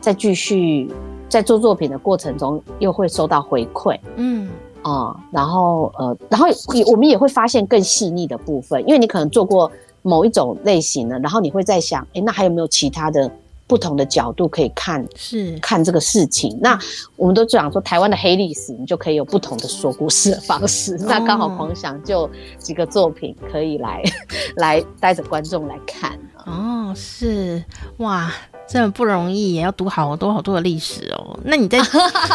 [0.00, 0.90] 再继续
[1.28, 3.98] 在做作品的过程中，又会收到回馈。
[4.16, 4.48] 嗯。
[4.82, 9.70] 啊、嗯，然后呃，然后也我们也会发现更细腻的部分，因为你可能做过
[10.02, 13.30] 某一种类型的，然后你会在想，哎，那还有没有其他的
[13.66, 15.06] 不同的角度可以看？
[15.16, 16.58] 是看这个事情。
[16.60, 16.78] 那
[17.16, 20.94] 我们都讲说，台湾的黑历史，你就可以有不同的说故事的方式。
[20.96, 24.02] 哦、那刚好狂想就几个作品可以来
[24.56, 26.18] 来带着观众来看。
[26.46, 27.62] 哦，是
[27.98, 28.30] 哇。
[28.66, 31.38] 真的不容易，也要读好多好多的历史哦。
[31.44, 31.78] 那你在，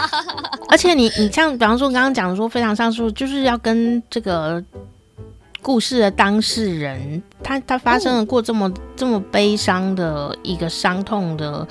[0.69, 4.63] 而且你你像比方说刚刚讲说非常上述，就是要跟这个
[5.62, 11.68] 故事的当事人，他他发生了过这么、嗯、这么悲伤的一个伤痛的。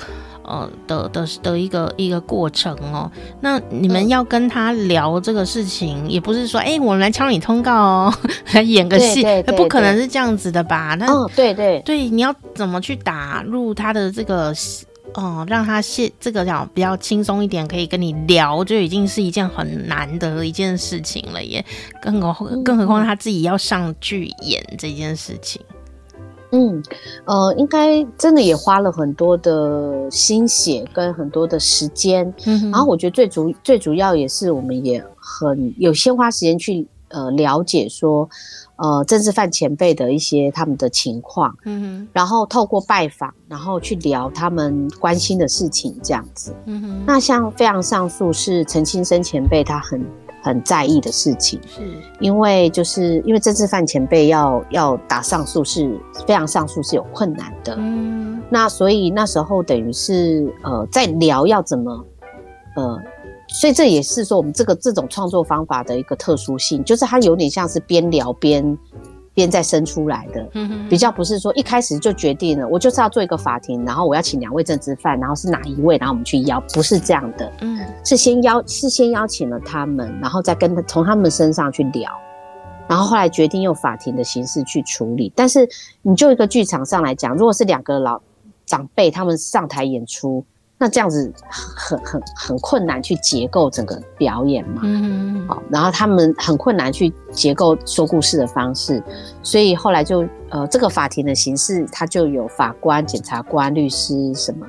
[0.49, 3.12] 呃的的的一个一个过程哦，
[3.43, 8.14] 那你们要跟他聊这个事情，嗯、也不是说哎、欸，我们来敲你通告哦，
[8.55, 10.97] 来演个戏，那不可能是这样子的吧？
[10.99, 14.51] 那哦，对对对，你要怎么去打入他的这个
[15.14, 21.64] 哦，让他现这个叫比较轻松一点，可以跟你聊，就已经是一件很难得的一件事情了耶。
[22.00, 25.61] 更何更何况他自己要上剧演这件事情。
[26.50, 26.82] 嗯，
[27.26, 38.28] 呃，应该真的也花了很多的心血跟很多的时间，嗯，然后我觉得最主最主要也是我们也很有先花时间去呃了解说，
[38.76, 47.04] 呃，政治犯前辈的一些他们的情况，嗯哼，然后透过拜访，然后去聊他们关心的事情，这样子，嗯哼。
[47.06, 50.04] 那像非常上诉是陈清生前辈他很
[50.42, 51.82] 很在意的事情，是
[52.20, 62.04] 因为就是因为政治犯前辈要要打上诉是非常上诉是有困难的，嗯，那所以那时候等于是呃在聊要怎么
[62.76, 63.00] 呃。
[63.49, 68.78] 所以这也是说我们这个这种创作方法的一个特殊性，就是它有点像是边聊边
[69.32, 70.46] 边再生出来的，
[70.90, 82.12] 比较不是说一开始就决定了，我就是要做一个法庭，然后我要请两位政治犯，然后是哪一位，然后我们去邀，不是这样的，嗯，是先邀是先邀请了他们，然后再跟从他们身上去聊，
[82.86, 85.32] 然后后来决定用法庭的形式去处理。
[85.34, 85.66] 但是
[86.03, 88.20] 你就一个剧场上来讲，如果是两个老
[88.66, 90.44] 长辈他们上台演出。
[90.81, 99.03] 那这样子很很很困难去结构整个表演嘛，嗯，好，然后他们很困难去结构说故事的方式，
[99.43, 104.64] 所以后来就呃这个法庭的形式，它就有法官、检察官、律师什么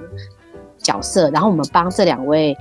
[0.80, 2.58] 角色，然后我们帮这两位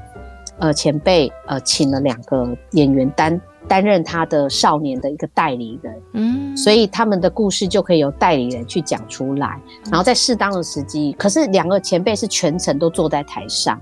[0.59, 3.41] 呃前辈呃请了两个演员担。
[3.69, 9.61] 担任他的少年的一个代理人，嗯，所以他们的故事就可以由代理人去讲出来，
[9.91, 13.79] 然后在适当的时机，可是两个前辈是全程都坐在台上，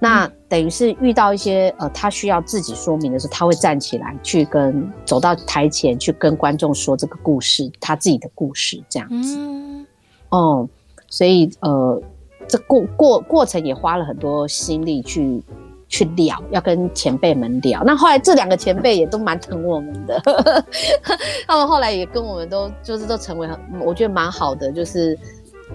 [0.00, 9.86] 那等于是遇到一些呃他需要自己说明的时候，他会站起来去跟走到台前去跟观众说这个故事，他自己的故事这样子，嗯，
[10.30, 10.68] 哦，
[11.08, 12.02] 所以呃
[12.48, 15.42] 这过过过程也花了很多心力去。
[15.88, 17.82] 去聊，要跟前辈们聊。
[17.84, 20.20] 那后来这两个前辈也都蛮疼我们的，
[21.46, 25.18] 他们后来也跟我们都就是都成为很，我觉得蛮好的，就是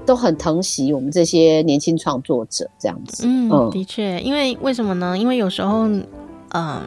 [0.05, 3.24] 都很疼惜我们这些年轻创作者这样子。
[3.26, 5.18] 嗯，嗯的确，因为为什么呢？
[5.18, 6.05] 因为有时候，嗯、
[6.49, 6.84] 呃。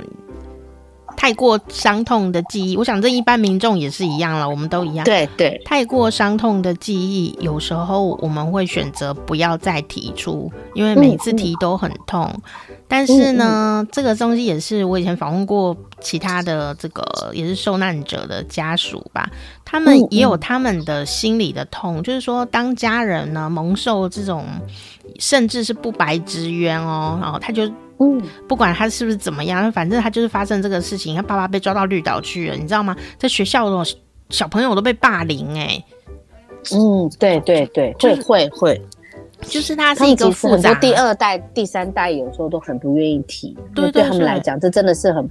[1.25, 5.03] 太过伤痛的记忆，我想这一般民众也是一样了，我们都一样。
[5.07, 12.31] 对对，太过伤痛的记忆，有时候我们会选择不要再提出，因为每次提都很痛。
[12.31, 17.03] 嗯嗯、但是呢，这个东西也是我以前访问过其他的这个
[17.33, 19.27] 也是受难者的家属吧，
[19.64, 24.45] 他们也有他们的心理的痛，就是说当家人呢蒙受这种
[25.18, 27.66] 甚至是不白之冤哦，然后他就。
[27.99, 32.97] 嗯，不管他是不是怎么样，反正他就是发生这个事情，他爸爸被抓到绿岛去了，你知道吗？
[33.18, 33.84] 在学校的
[34.30, 35.84] 小朋友都被霸凌哎、欸。
[36.72, 38.82] 嗯，对对对，会会会，
[39.42, 45.30] 就是他是一个复杂，第二代、第三代有时候都很不愿意提，对，对，对，对他们来讲，这真的是很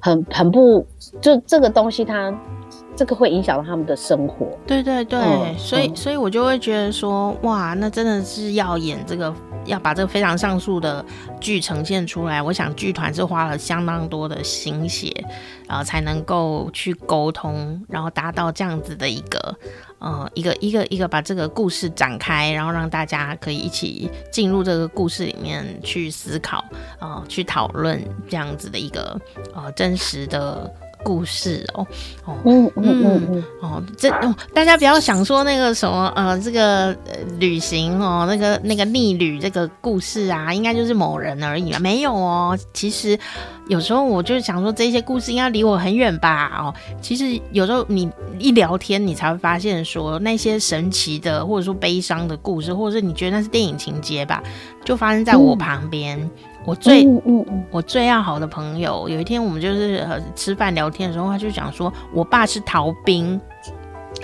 [0.00, 0.86] 很很不，
[1.20, 2.32] 就这个东西它。
[2.98, 9.32] 这个会影响到他们的生活，对对对，嗯、所以所以我就会觉得说，哇，那真的是要演这个，
[9.66, 11.04] 要把这个非常上述的
[11.40, 12.42] 剧呈现出来。
[12.42, 15.12] 我想剧团是花了相当多的心血，
[15.68, 19.56] 呃，才能够去沟通，然后达到这样子的一个，
[20.00, 26.64] 呃，一个一个一个把这个故事展开，然后让大家可以一起进入这个故事里面去思考，
[26.98, 29.16] 呃，去讨论这样子的一个
[29.54, 30.68] 呃真实的。
[31.02, 31.86] 故事哦，
[32.24, 42.58] 哦，嗯嗯嗯哦，这哦，大家不要想说那个什么呃，这个、呃、旅行哦，那个那个逆旅这个故事啊，应该就是某人而已了，没有哦。
[42.72, 43.18] 其实
[43.68, 46.52] 有时候我就想说，这些故事应该离我很远吧？
[46.58, 54.42] 哦，其实有时候你一聊天，你才会发现说那些神奇的或者说悲伤的故事，或者是你觉得那是电影情节吧，
[54.84, 56.18] 就发生在我旁边。
[56.18, 56.30] 嗯
[56.68, 60.06] 我最嗯嗯嗯，我最要好的朋友，有一天我们就是
[60.36, 63.40] 吃饭聊天的时候，他就讲说，我爸是逃兵。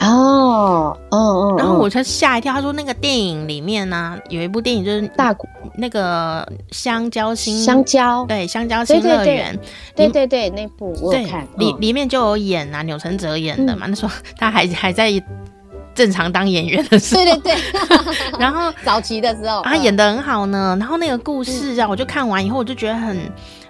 [0.01, 5.35] 哦，哦哦，然后我才吓一跳，他说那个电影里面呢、啊，有一部电影就是大
[5.77, 9.59] 那个香蕉星香蕉，对香蕉星乐园，
[9.97, 15.11] 对对对，那部我有看，里里面就有演啊，钮承泽演的嘛，那时候他还还在。
[15.95, 17.55] 正常当演员的时候，对对对，
[18.39, 20.77] 然后 早期的时候，他演得很好呢。
[20.79, 23.17] 然后那个故事啊，我就看完以后，我就觉得很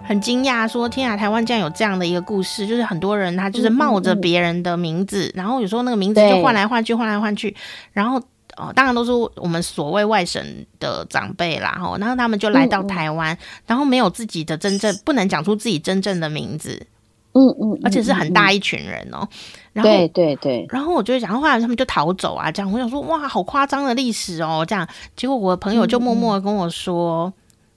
[0.02, 7.54] 很惊讶，说天啊，台湾竟然有这样的一个故事，就是很多人他就是冒着别人的名字，然后有时候那个名字就换来换去，换来换去，
[7.92, 8.18] 然后
[8.56, 10.42] 哦，当然都是我们所谓外省
[10.78, 16.86] 的长辈啦，吼，然后他们就来到台湾，然后没有自己的真正，不能讲出自己真正的名字。
[17.34, 19.28] 嗯嗯，而且是很大一群人哦、喔，
[19.72, 22.72] 然后对对对，然后我就讲，后来他们就逃走啊，这样。
[22.72, 27.32] 我想说哇，好夸张的历史哦、喔，这样，结果我的朋友就默默的跟我说，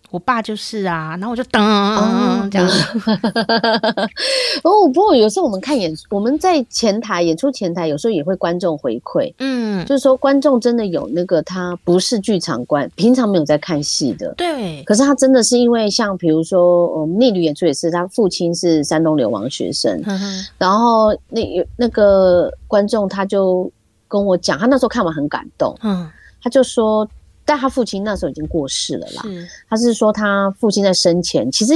[0.09, 2.67] 我爸就是啊，然后我就噔、哦、这样。
[4.63, 14.81] 哦，不过有时候我们看演，我们在前台演出前台，有时候也会观众回馈，嗯，就是说观众真的有那个他不是剧场观，平常没有在看戏的，对。
[14.83, 20.25] 可是他真的是因为像比如说，我们逆旅演出也是，他父亲是山东流亡学生，呵呵
[20.57, 23.69] 然后那那个观众他就
[24.07, 26.09] 跟我讲，他那时候看完很感动，嗯，
[26.41, 27.05] 他就说。
[27.47, 29.21] 但他父亲那时候已经过世了啦。
[29.21, 31.73] 是，他是说他父亲在生前，其实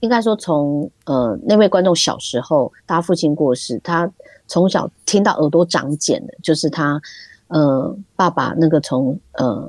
[0.00, 4.08] 应该说从呃那位观众小时候，他父亲过世，他
[4.46, 7.00] 从小听到耳朵长茧的，就是他
[7.48, 9.66] 呃爸爸那个从呃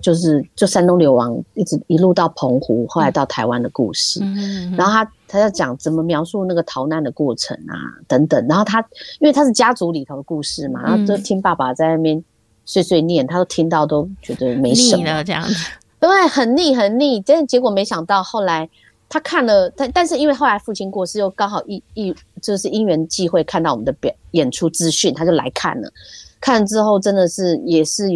[0.00, 4.20] 就是就山东流亡，一直一路到澎湖，后来到台湾的故事。
[4.22, 7.76] 嗯，然后他他在讲怎么描述那个逃难的过程啊
[8.08, 8.46] 等等。
[8.48, 8.80] 然后他
[9.20, 12.24] 因为他是家族里头的故事嘛，然后就听爸爸在那边。
[12.64, 15.54] 碎碎念，他都听到都觉得没什么了，这样子，
[16.00, 17.20] 对，很腻很腻。
[17.20, 18.68] 但是结果没想到，后来
[19.08, 25.92] 他看了，但但是因为后来父亲过世，又刚好一一就是因缘际会看到我们的表演出资讯，他就来看了。
[26.40, 28.08] 看了之后，真的是也是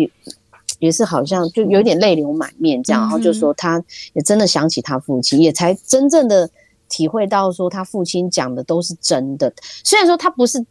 [0.78, 3.82] 也是好像就有点泪流满面这样，然后就说他
[4.14, 6.49] 也真的想起他父亲，也才真正的
[6.88, 9.53] 体会到说他父亲讲的都是真的。
[9.84, 10.64] 虽然说他不是。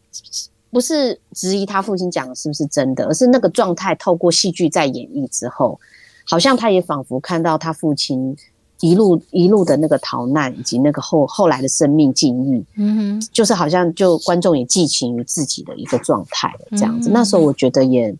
[0.77, 5.79] 不是质疑他父亲讲的是不是真的，而是那个状态透过戏剧在演绎之后，
[6.23, 8.37] 好像他也仿佛看到他父亲
[8.79, 17.09] 一路一路的那个逃难，以及那个后后来的生命境遇，嗯哼，就是好像就观众也寄情于自己的一个状态这样子。
[17.09, 17.11] 嗯。
[17.11, 18.15] 那时候我觉得也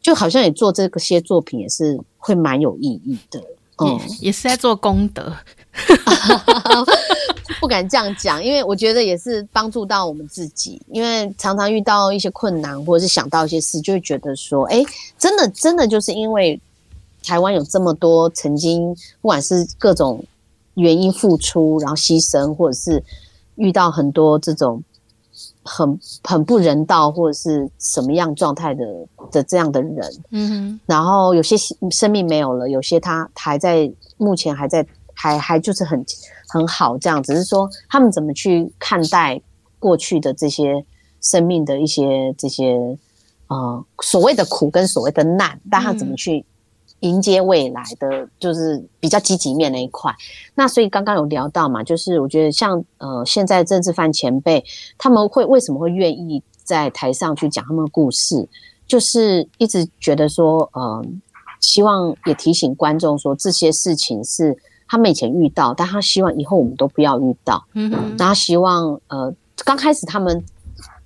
[0.00, 3.42] 就好像也做这个些作品也是会蛮有意义的，
[3.78, 5.34] 嗯，也，也是在做功德。
[7.60, 10.80] 不敢这样讲，因为我觉得也是帮助到我们自己。
[10.88, 14.82] 因为常常遇到一些困难，或者是想到一些事，就会觉得说，哎，
[15.18, 16.58] 真的，真的就是因为
[17.22, 20.24] 台湾有这么多曾经，不管是各种
[20.74, 23.02] 原因付出，然后牺牲，或者是
[23.56, 24.82] 遇到很多这种
[25.62, 28.86] 很很不人道，或者是什么样状态的
[29.30, 31.56] 的这样的人，嗯哼，然后有些
[31.90, 34.86] 生命没有了，有些他还在，目前还在。
[35.20, 36.02] 还还就是很
[36.48, 39.38] 很好，这样只是说他们怎么去看待
[39.78, 40.82] 过去的这些
[41.20, 42.96] 生命的一些这些
[43.48, 46.42] 呃所谓的苦跟所谓的难，但他怎么去
[47.00, 50.10] 迎接未来的，就是比较积极面那一块。
[50.54, 54.64] 那所以刚刚有聊到嘛，就是我觉得像呃现在政治犯前辈
[54.96, 58.48] 他们会为什么会愿意在台上去讲他们的故事，
[58.86, 61.04] 就是一直觉得说呃
[61.60, 64.56] 希望也提醒观众说这些事情是。
[64.90, 67.64] 他们以前遇到，但他希望以后我们都不要遇到。
[67.74, 69.32] 嗯哼，然后希望呃，
[69.64, 70.44] 刚开始他们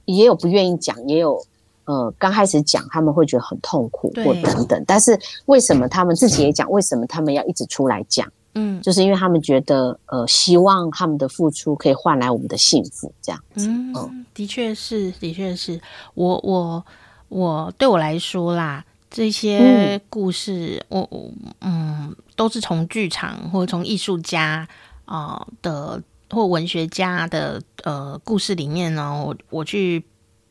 [0.06, 1.38] 也有不愿意讲，也有
[1.84, 4.82] 呃，刚开始讲他们会觉得很痛苦或等等。
[4.86, 6.70] 但是为什么他们自己也讲？
[6.70, 8.26] 为什么他们要一直出来讲？
[8.54, 13.68] 嗯，就是因为他们觉得呃，希望他们的付出可以换来我们的幸福，这样子。
[13.68, 15.78] 嗯，的确是，的确是
[16.14, 16.82] 我我
[17.28, 18.82] 我对我来说啦。
[19.16, 24.66] 这些故事，嗯、我我嗯，都是从剧场或者从艺术家
[25.04, 30.02] 啊、呃、的或文学家的呃故事里面呢，我我去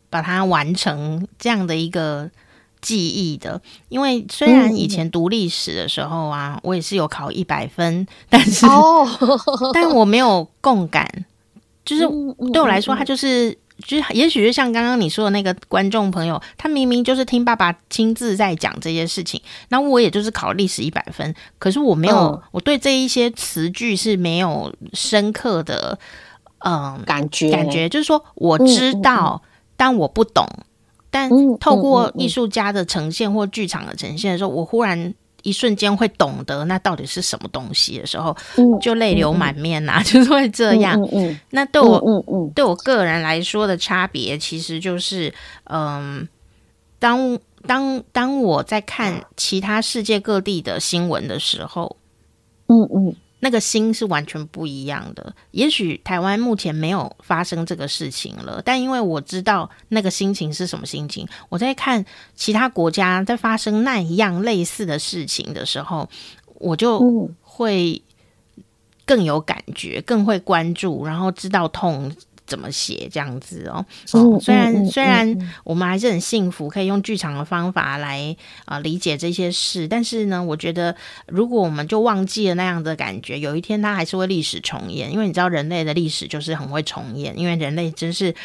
[0.10, 2.32] 把它完成这样的一个
[2.80, 3.62] 记忆的。
[3.90, 9.06] 因为虽然以前读历史的时候啊，我也是有考一百分，但是、哦、
[9.76, 11.26] 但我没有共感，
[11.84, 12.08] 就是
[12.54, 13.58] 对我来说，它就是。
[13.86, 26.00] 就是，也许就像刚刚你说的那个观众朋友，他明明就是听爸爸亲自在讲这些事情，那我也就是考历史一百分，可是我没有，嗯、我对这一些词句是没有深刻的
[26.60, 27.90] 嗯感觉，感觉。
[27.90, 30.48] 就是说我知道，嗯、但我不懂，
[31.12, 31.30] 但
[31.60, 35.14] 透过艺术家的呈现或剧场的呈现的时候，我忽然。
[35.44, 38.36] 一瞬间会懂得那到底是什么东西的时候，
[38.82, 41.00] 就泪流满面呐、啊，嗯、就是会这样。
[41.00, 45.34] 嗯嗯嗯、那对我，嗯嗯、对我个人来说的差别，其实就是，
[45.66, 46.28] 嗯，
[46.98, 47.38] 当
[47.68, 51.96] 当当我在看其他世界各地的新闻的时候，
[52.68, 53.16] 嗯嗯。
[53.44, 55.36] 嗯那个心是完全不一样的。
[55.52, 66.10] 也许台湾目前没有发生这个事情了，但因为我知道那个心情是什么心情，我在看其他国家在发生那一样类似的事情的时候，
[66.56, 68.02] 我就会
[69.06, 72.16] 更有感觉，更会关注，然后知道痛。
[72.54, 73.84] 怎么写这样子哦？
[74.12, 80.96] 哦，虽然虽然我们还是很幸福，可以用剧场的方法来啊、呃、理解这些事，但是呢，我觉得
[81.26, 85.12] 如果我们就忘记了那样的感觉，有一天它还是会历史重演。
[85.12, 88.36] 因为你知道，人类的历史就是很会重演，因为人类真是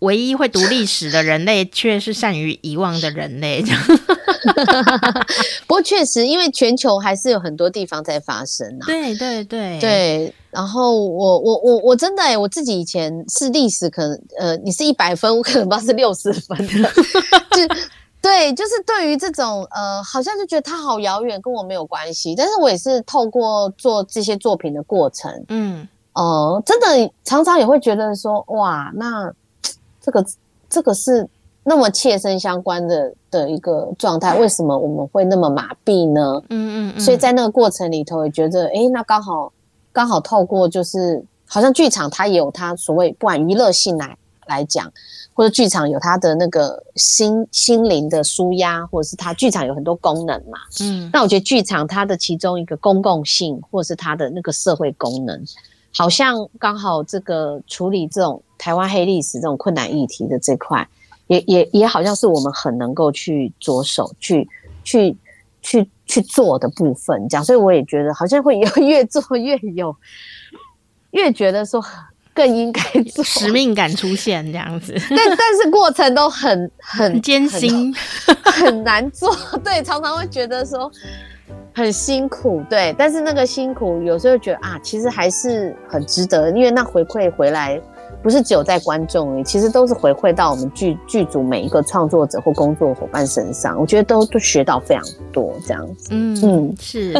[0.00, 3.64] 唯一会读历史的人类，却是善于遗忘的人类。
[5.66, 8.86] 不过确实，因为全球还是有很多地方在发生啊。
[8.86, 10.34] 对对对对。
[10.50, 16.90] 然后我我我我真的哎、欸，我自己以前是历史，可能呃，你是一百分，我可能不知道是六十分的。
[17.52, 17.74] 就
[18.22, 22.34] 对，就是对于这种呃，好像就觉得它好遥远，跟我没有关系。
[22.36, 29.32] 但是我也是透过做这些作品的过程，嗯，哦、呃，真的常常也会觉得说，哇，那。
[30.06, 30.24] 这个
[30.70, 31.28] 这个是
[31.64, 36.40] 那么切身相关的的一个状态，为什么我们会那么麻痹呢？
[36.48, 37.00] 嗯嗯嗯。
[37.00, 39.52] 所以在那个过程里头，也觉得，哎，那刚好
[39.92, 44.92] 刚好透过就是，好像剧场它也有它所谓不管娱乐性来来讲，
[45.34, 50.58] 或者剧场有它的那个心心灵的舒压，或者是它剧场有很多功能嘛。
[50.80, 51.10] 嗯。
[51.12, 55.44] 那我觉得剧场它的其中一个公共性，或者是它的那个社会功能。
[55.96, 60.86] 好像刚好这个处理这种台湾黑历史这种困难议题的这块，
[61.26, 64.46] 也也也好像是我们很能够去着手去
[64.84, 65.16] 去
[65.62, 69.96] 去去做的部分，这样，所以我也觉得好像会有越做越有，
[71.12, 71.82] 越觉得说
[72.34, 77.94] 更应该做，使命感出现这样子，但但是过程都很很艰辛，
[78.26, 79.34] 很，很难做，
[79.64, 80.92] 对，常常会觉得说。
[81.76, 87.78] 很辛苦，对，但是那个辛苦有时候觉得啊，其实还是很值得，因为那回馈回来。
[88.22, 96.08] 不是只有在观众而已，其实都是回馈到我们剧剧组每一个创作者或工作伙伴身上，我觉得都都学到非常多这样子。
[96.10, 97.12] 嗯嗯，是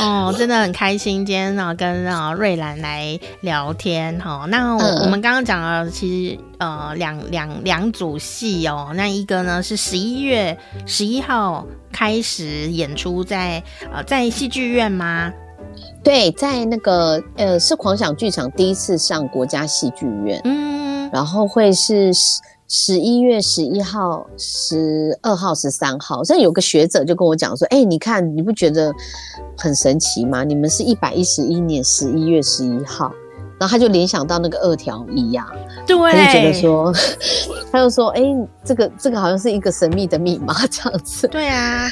[0.00, 4.44] 哦， 真的很开心今天呢跟啊瑞兰来聊天哈。
[4.48, 13.62] 那我们刚刚讲了，其实呃两两两组戏哦，那一个呢是十一月十一号开始演出在
[13.92, 15.32] 呃在戏剧院吗？
[16.02, 26.24] 对，在那个呃，是狂想剧场第一次上国家戏剧院，嗯，然后会是十十一月十一号、十二号、十三号。
[26.24, 28.92] 所以有个学者就跟我讲说：“哎，你看，你不觉得
[29.58, 30.42] 很神奇吗？
[30.44, 33.12] 你们是一百一十一年十一月十一号，
[33.58, 35.46] 然后他就联想到那个二条一呀，
[35.86, 36.92] 对，他就觉得说，
[37.70, 38.22] 他就说，哎，
[38.64, 41.86] 这个这个好像是一个神秘的密码这样子，对啊。”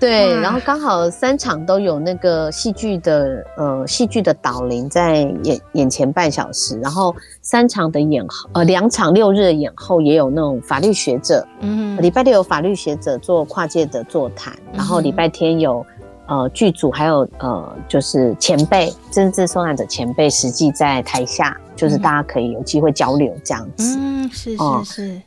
[0.00, 15.84] 对，然后刚好三场都有那个戏剧的呃戏剧的导聆在演演前半小时，然后三场的演后呃两场六日的演后也有那种法律学者，嗯，礼拜六有法律学者做跨界的座谈，然后礼拜天有
[16.26, 25.22] 呃剧组还有呃就是前辈政治受难者前辈实际在台下，就是大家可以有机会交流这样子，嗯，是是是。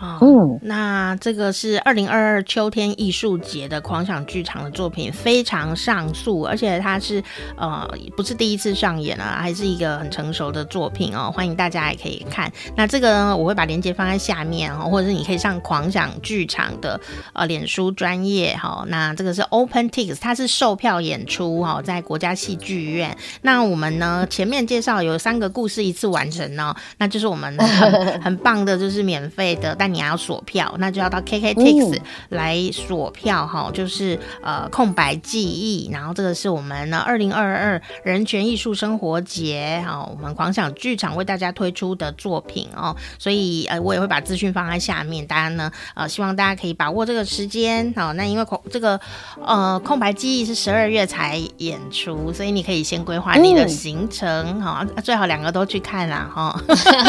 [0.00, 7.22] 哦、嗯，那这个是二零二二秋天艺术节的狂想剧场的作品，非常上素，而且它是
[7.56, 7.86] 呃
[8.16, 12.50] 不是第一次上演了，还是一个很成熟的作品哦，欢迎大家也可以看。
[12.74, 16.98] 那这个呢，我会把链接放在下面哦，或者是你可以上狂想剧场的
[17.34, 18.84] 呃脸书专业哈。
[18.88, 23.14] 那这个是 OpenTix，它是售票演出哈，在国家戏剧院。
[23.42, 31.98] 那我们呢前面介绍有三个故事一次完成哦，那就是我们很 很棒的，就是免费的，但你还要锁票，那就要到 KKTix
[32.30, 35.90] 来锁票哈、嗯，就是呃空白记忆。
[35.92, 49.00] 然后这个是我们呢二零二二人权艺术生活节哈，我们狂想剧场为大家推出的作品哦，所以呃我也会把资讯放在下面，大家呢呃希望大家可以把握这个时间好，那因为空这个
[49.44, 56.60] 呃空白记忆是十二月才演出，所以你可以先规划你的行程哈、嗯，最好两个都去看啦哈，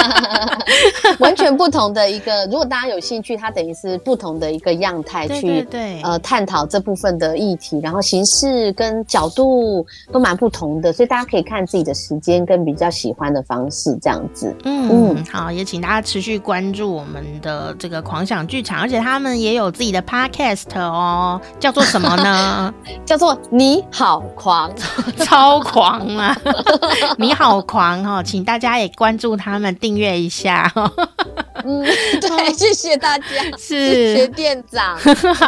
[1.19, 5.67] 完全不同的一个，如果大家有兴趣，它等于是不同的一个样态去
[6.03, 14.55] 呃探讨这部分的议题，然后形式跟角度都蛮不同的，所以大家可以看自己的时间跟比较喜欢的方式这样子。
[14.63, 22.73] 嗯嗯，好，也请大家持续关注我们的这个狂想剧场，而且他们也有自己的 podcast 哦，叫做什么呢？
[23.05, 24.71] 叫做你好狂，
[25.19, 26.33] 超狂啊！
[27.19, 30.71] 你好狂哈、哦，请大家也关注他们，订阅一下。
[31.63, 33.25] 嗯，对，谢谢大家，
[33.57, 33.91] 是。
[33.91, 34.97] 谢谢店长，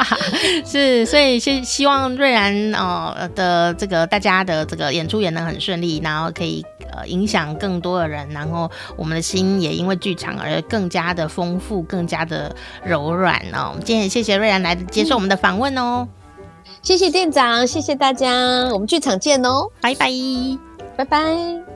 [0.66, 12.54] 是，所以希希望瑞兰呃的这个大家的这个演出也能很顺利，然后可以呃影响更多的人，然后我们的心也因为剧场而更加的丰富，更加的
[12.84, 13.70] 柔软哦。
[13.70, 16.08] 我们今天也谢谢瑞然来接受我们的访问哦，
[16.82, 18.30] 谢谢店长，谢谢大家，
[18.72, 20.10] 我们剧场见哦，拜拜，
[20.98, 21.73] 拜拜。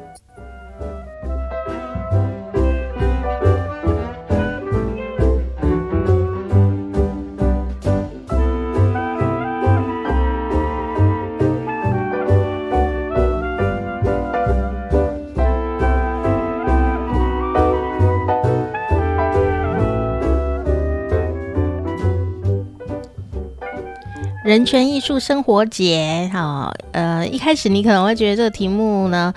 [24.48, 29.34] 人权艺术生活节，哈，呃，一开始你可能会觉得这个题目呢，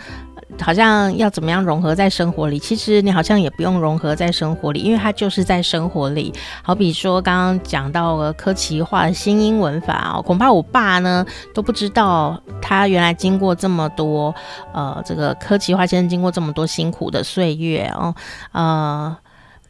[0.60, 2.60] 好像要怎么样融合在生活里？
[2.60, 6.32] 其实你好像也不用融合在生活里，因为它就是在生活里。
[6.62, 14.32] 好比说刚刚讲到了科奇化的新英文法哦，恐怕我爸呢都不知道，他原来经过这么多，
[14.72, 18.14] 呃，这个科奇化先生经过这么多辛苦的岁月哦，
[18.52, 19.16] 呃。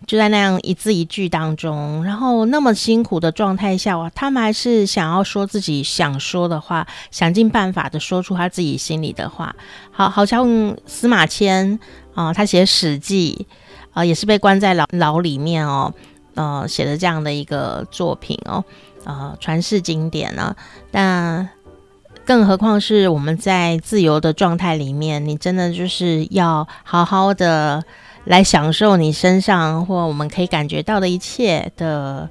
[0.07, 9.55] 就在那样一字一句当中，然后那么辛苦的状态下，哇，他们还是想要说自己想说的话，想尽办法的说出他自己心里的话。
[9.93, 11.79] 好，好像司马迁
[12.15, 13.47] 啊、他写《史记》
[13.93, 15.93] 啊、也是被关在牢牢里面哦，
[16.35, 18.65] 呃，写的这样的一个作品哦，
[19.05, 20.57] 呃，传世经典呢。
[20.91, 21.49] 但
[22.25, 27.85] 更何况是我们在自由的状态里面，你真的就是要好好的。
[28.31, 32.31] 来享受你身上或我们可以感觉到的一切的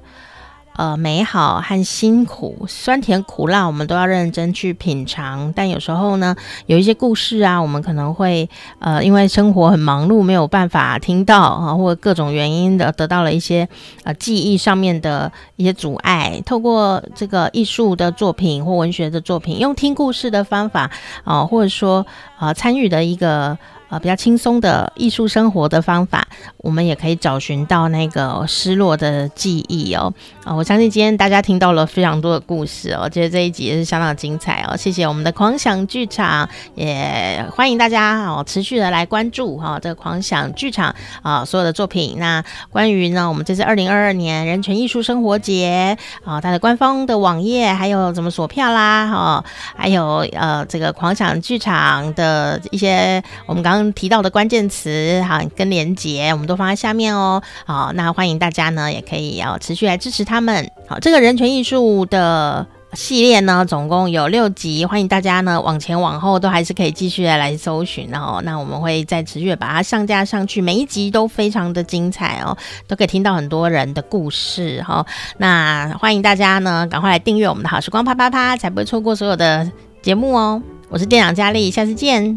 [0.76, 5.52] 呃美好和辛苦，酸甜苦辣，我们都要认真去品尝。
[5.54, 8.48] 但有时候呢，有一些故事啊，我们可能会
[8.78, 13.68] 呃因为生活很忙碌，没有办法听到啊，或者各种原因的得到了一些
[14.04, 16.42] 呃记忆上面的一些阻碍。
[16.46, 20.90] 透过这个艺术的作品或文学的作品，用听故事的方法
[21.24, 22.06] 啊，或者说
[22.38, 23.58] 啊参与的一个。
[23.90, 26.26] 呃，比较轻松的艺术生活的方法，
[26.58, 30.12] 我们也可以找寻到那个失落的记忆哦。
[30.56, 34.76] 我相信今天大家听到了非常多的故事哦，我觉得这一集也是相当精彩哦。
[34.76, 42.16] 谢谢我们的狂想剧场，也欢迎大家哦持续的来关注哈、哦、这个狂想剧场啊、所有的作品。
[42.18, 49.44] 那关于呢，我们这次二零二二年人权艺术生活节啊、它的官方的网页还有怎么锁票啦哈、
[49.76, 53.90] 还有呃这个狂想剧场的一些我们刚刚。
[53.92, 57.42] 提到的关键词哈，跟连结我们都放在下面哦。
[57.66, 60.70] 好，那欢迎大家呢，也可以要持续来支持他们。
[60.88, 68.40] 好，这个人权艺术的系列呢，总共有六集，欢迎大家呢往前往后都还是可以继续的来搜寻哦。
[68.44, 72.56] 那我们会再持续把它上架上去，每一集都非常的精彩哦，
[72.88, 75.06] 都可以听到很多人的故事哈。
[75.38, 79.70] 那欢迎大家呢，赶快来订阅我们的好时光啪啪啪，才不会错过所有的
[80.02, 80.60] 节目哦。
[80.88, 82.36] 我是店长佳丽，下次见。